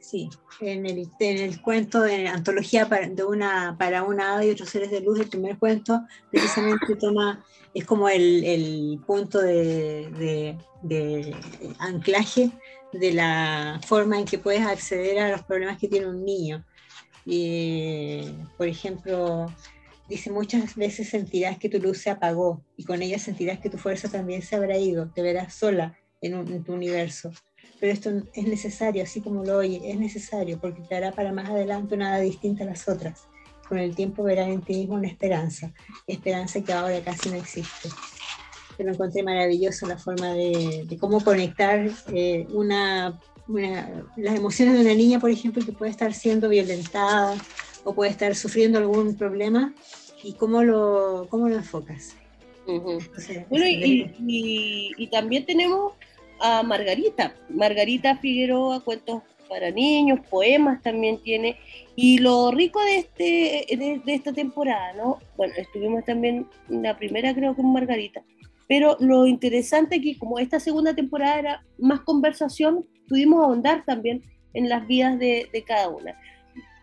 [0.00, 0.28] Sí,
[0.60, 4.68] en el, en el cuento de antología para, de una, para una hada y otros
[4.68, 10.58] seres de luz, el primer cuento, precisamente toma, es como el, el punto de, de,
[10.82, 11.34] de,
[11.78, 12.50] anclaje
[12.92, 16.64] de la forma en que puedes acceder a los problemas que tiene un niño.
[17.26, 18.22] Y,
[18.56, 19.46] por ejemplo,
[20.08, 23.78] dice muchas veces sentirás que tu luz se apagó y con ella sentirás que tu
[23.78, 27.32] fuerza también se habrá ido, te verás sola en, un, en tu universo
[27.84, 31.50] pero esto es necesario, así como lo oye, es necesario porque te hará para más
[31.50, 33.26] adelante nada distinta a las otras.
[33.68, 35.72] Con el tiempo verás en ti mismo una esperanza,
[36.06, 37.90] esperanza que ahora casi no existe.
[38.78, 45.20] Pero encontré maravilloso la forma de, cómo conectar eh, una, las emociones de una niña,
[45.20, 47.36] por ejemplo, que puede estar siendo violentada
[47.84, 49.74] o puede estar sufriendo algún problema
[50.22, 52.16] y cómo lo, cómo lo enfocas.
[52.66, 55.92] bueno, y, y, también tenemos
[56.40, 57.34] a Margarita.
[57.50, 61.56] Margarita Figueroa, cuentos para niños, poemas también tiene.
[61.94, 65.18] Y lo rico de, este, de, esta temporada, ¿no?
[65.36, 68.22] Bueno, estuvimos también la primera creo con Margarita,
[68.66, 74.68] pero lo interesante que como esta segunda temporada era más conversación, pudimos ahondar también en
[74.68, 76.18] las vidas de, de cada una.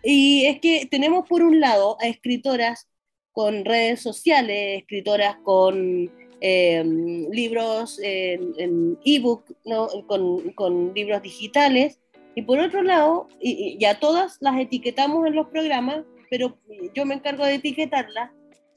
[0.03, 2.87] Y es que tenemos por un lado a escritoras
[3.31, 6.11] con redes sociales, escritoras con
[6.43, 9.87] Em, libros en ebook, ¿no?
[10.07, 11.99] con, con, libros digitales.
[12.33, 16.57] Y por otro lado, y, ya todas las etiquetamos en los programas, pero
[16.95, 18.31] yo me encargo de etiquetarlas,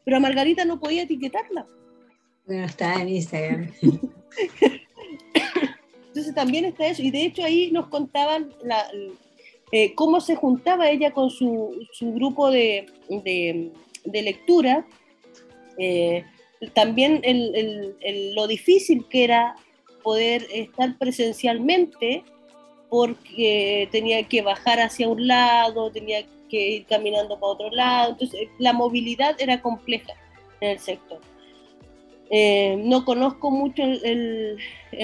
[0.04, 1.66] pero a Margarita no podía etiquetarla.
[2.46, 3.70] Bueno, está en Instagram.
[6.14, 8.54] Entonces también está eso, y de hecho ahí nos contaban
[9.72, 12.86] eh, cómo se juntaba ella con su, grupo de
[14.04, 14.86] lectura.
[15.76, 16.24] Eh,
[16.72, 17.20] también
[18.36, 19.56] lo difícil que era
[20.04, 22.22] poder estar presencialmente
[22.88, 28.48] porque tenía que bajar hacia un lado, tenía que ir caminando para otro lado, entonces
[28.60, 30.12] la movilidad era compleja
[30.60, 31.18] en el sector.
[32.30, 34.58] Eh, no conozco mucho el,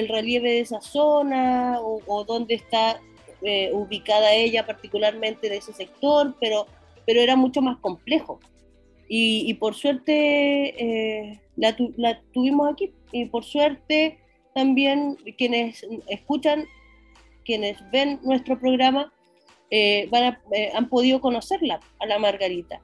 [0.09, 3.01] relieve de esa zona o, dónde está
[3.43, 6.67] eh, ubicada ella particularmente de ese sector, pero,
[7.07, 8.41] pero era mucho más complejo.
[9.13, 10.13] Y, por suerte
[10.79, 11.77] eh, la,
[12.33, 12.93] tuvimos aquí.
[13.11, 14.19] Y por suerte
[14.55, 16.65] también quienes escuchan,
[17.45, 19.13] quienes ven nuestro programa,
[20.75, 22.81] han podido conocerla, a la Margarita.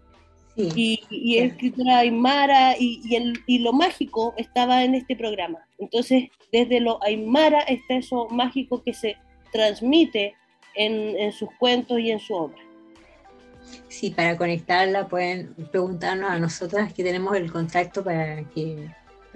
[0.56, 3.02] Y, y es escritora Aymara y,
[3.46, 5.58] y, lo mágico estaba en este programa.
[5.78, 9.16] Entonces, desde lo Aymara está eso mágico que se
[9.52, 10.34] transmite
[10.74, 12.56] en, en sus cuentos y en su obra.
[13.88, 18.88] Sí, para conectarla pueden preguntarnos a nosotras que tenemos el contacto para que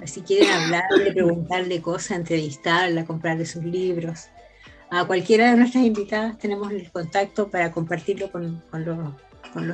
[0.06, 4.28] si quieren hablarle, preguntarle cosas, entrevistarla, comprarle sus libros.
[4.90, 9.14] A cualquiera de nuestras invitadas tenemos el contacto para compartirlo con, los,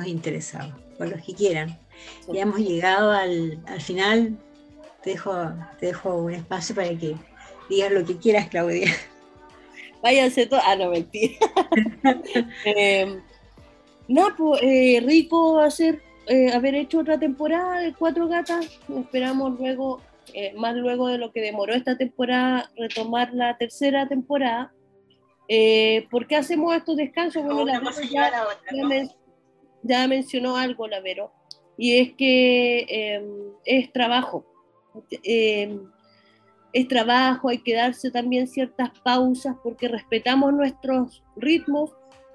[0.05, 1.77] interesados, con los que quieran.
[2.31, 4.37] Ya hemos llegado al, final.
[5.03, 5.33] Te dejo,
[5.79, 7.15] te dejo un espacio para que
[7.69, 8.91] digas lo que quieras, Claudia.
[10.01, 10.63] Váyanse todos.
[10.65, 11.35] Ah, no, mentira.
[12.65, 13.21] eh,
[14.07, 18.79] no, pues eh, rico hacer, eh, haber hecho otra temporada de Cuatro Gatas.
[18.97, 20.01] Esperamos luego,
[20.33, 24.73] eh, más luego de lo que demoró esta temporada, retomar la tercera temporada.
[26.09, 27.43] ¿Por qué hacemos estos descansos?
[27.43, 29.07] Bueno, la ya, ya,
[30.07, 31.31] mencionó algo la Vero,
[31.77, 33.25] y es que em,
[33.65, 34.45] es trabajo.
[35.23, 35.79] Em,
[36.73, 41.91] es trabajo, hay que darse también ciertas pausas porque respetamos nuestros ritmos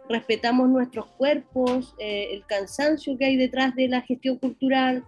[0.08, 5.04] respetamos nuestros cuerpos, eh, el cansancio que hay detrás de la gestión cultural.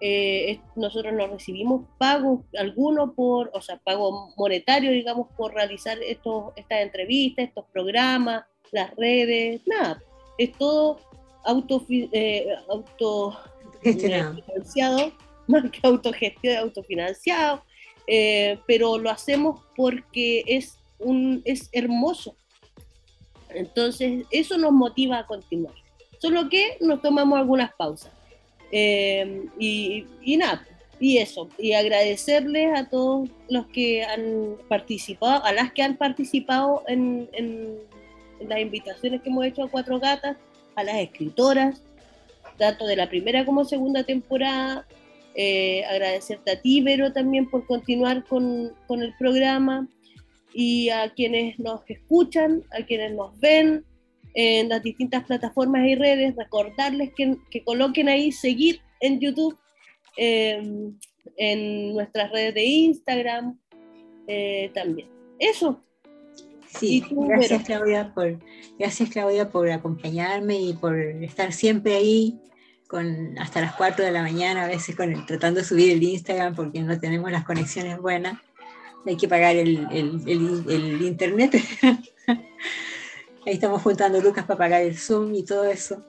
[0.00, 6.80] Eh, nosotros nos recibimos pagos, algunos por, o sea, pago monetario, digamos, por realizar estas
[6.80, 10.00] entrevistas, estos programas, las redes, nada,
[10.36, 10.98] es todo
[11.48, 13.36] auto, eh, auto
[13.82, 15.12] financiado,
[15.46, 17.62] más que autogestión, autofinanciado,
[18.66, 22.34] pero lo hacemos porque es, un, es hermoso
[23.50, 25.74] entonces, eso nos motiva a continuar.
[26.18, 28.12] Solo que nos tomamos algunas pausas.
[28.70, 30.66] Eh, y, nada,
[31.00, 31.48] y eso.
[31.58, 37.28] Y agradecerles a todos los que han participado, a las que han participado en,
[38.40, 40.36] las invitaciones que hemos hecho a Cuatro Gatas,
[40.78, 41.82] a las escritoras,
[42.56, 44.86] tanto de la primera como segunda temporada.
[45.34, 49.86] Eh, agradecerte a ti, Vero, también por continuar con, con el programa
[50.52, 53.84] y a quienes nos escuchan, a quienes nos ven
[54.34, 59.56] en las distintas plataformas y redes, recordarles que, que coloquen ahí seguir en YouTube,
[60.16, 60.96] em,
[61.36, 63.58] en nuestras redes de Instagram
[64.26, 65.08] eh, también.
[65.38, 65.80] Eso.
[66.76, 68.38] Sí, gracias Claudia, por,
[68.78, 72.38] gracias Claudia por acompañarme y por estar siempre ahí
[72.86, 76.54] con, hasta las 4 de la mañana, a veces con tratando de subir el Instagram
[76.54, 78.38] porque no tenemos las conexiones buenas.
[79.06, 81.54] Hay que pagar el, el, el internet.
[83.46, 86.04] ahí estamos juntando lucas para pagar el Zoom y todo eso.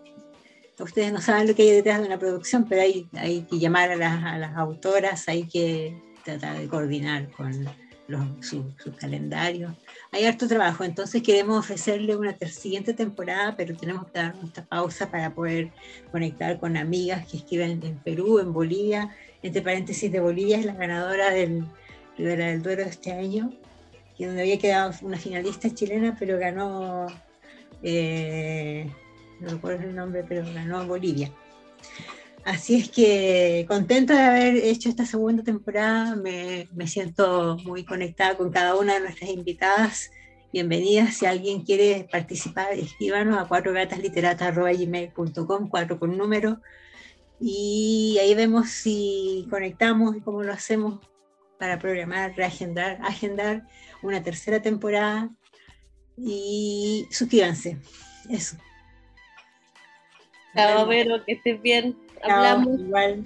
[0.79, 3.91] Ustedes no saben lo que hay detrás de una producción, pero hay, hay que llamar
[3.91, 7.67] a las, a las autoras, hay que tratar de coordinar con
[8.41, 9.73] sus su calendarios.
[10.11, 15.11] Hay harto trabajo, entonces queremos ofrecerle una siguiente temporada, pero tenemos que dar esta pausa
[15.11, 15.69] para poder
[16.11, 19.15] conectar con amigas que escriben en Perú, en Bolivia.
[19.43, 21.63] Entre paréntesis, de Bolivia es la ganadora del
[22.17, 23.53] Rivera del Duero este año,
[24.17, 27.07] que donde había quedado una finalista chilena, pero ganó,
[27.83, 28.89] eh,
[29.39, 31.31] no recuerdo el nombre, pero ganó Bolivia.
[32.49, 38.49] Así es que contenta de haber hecho esta segunda temporada, me, siento muy conectada con
[38.49, 40.09] cada una de nuestras invitadas.
[40.51, 46.59] Bienvenidas, si alguien quiere participar, escríbanos a cuatrogataslitteratas.gmail.com, cuatro con número,
[47.39, 51.01] y ahí vemos si conectamos y cómo lo hacemos
[51.59, 53.67] para programar, reagendar, agendar
[54.01, 55.29] una tercera temporada
[56.17, 57.77] y suscríbanse.
[58.27, 58.57] Eso.
[60.55, 62.08] Chao, Vero, que estés bien.
[62.23, 62.79] Hablamos.
[62.79, 63.25] igual.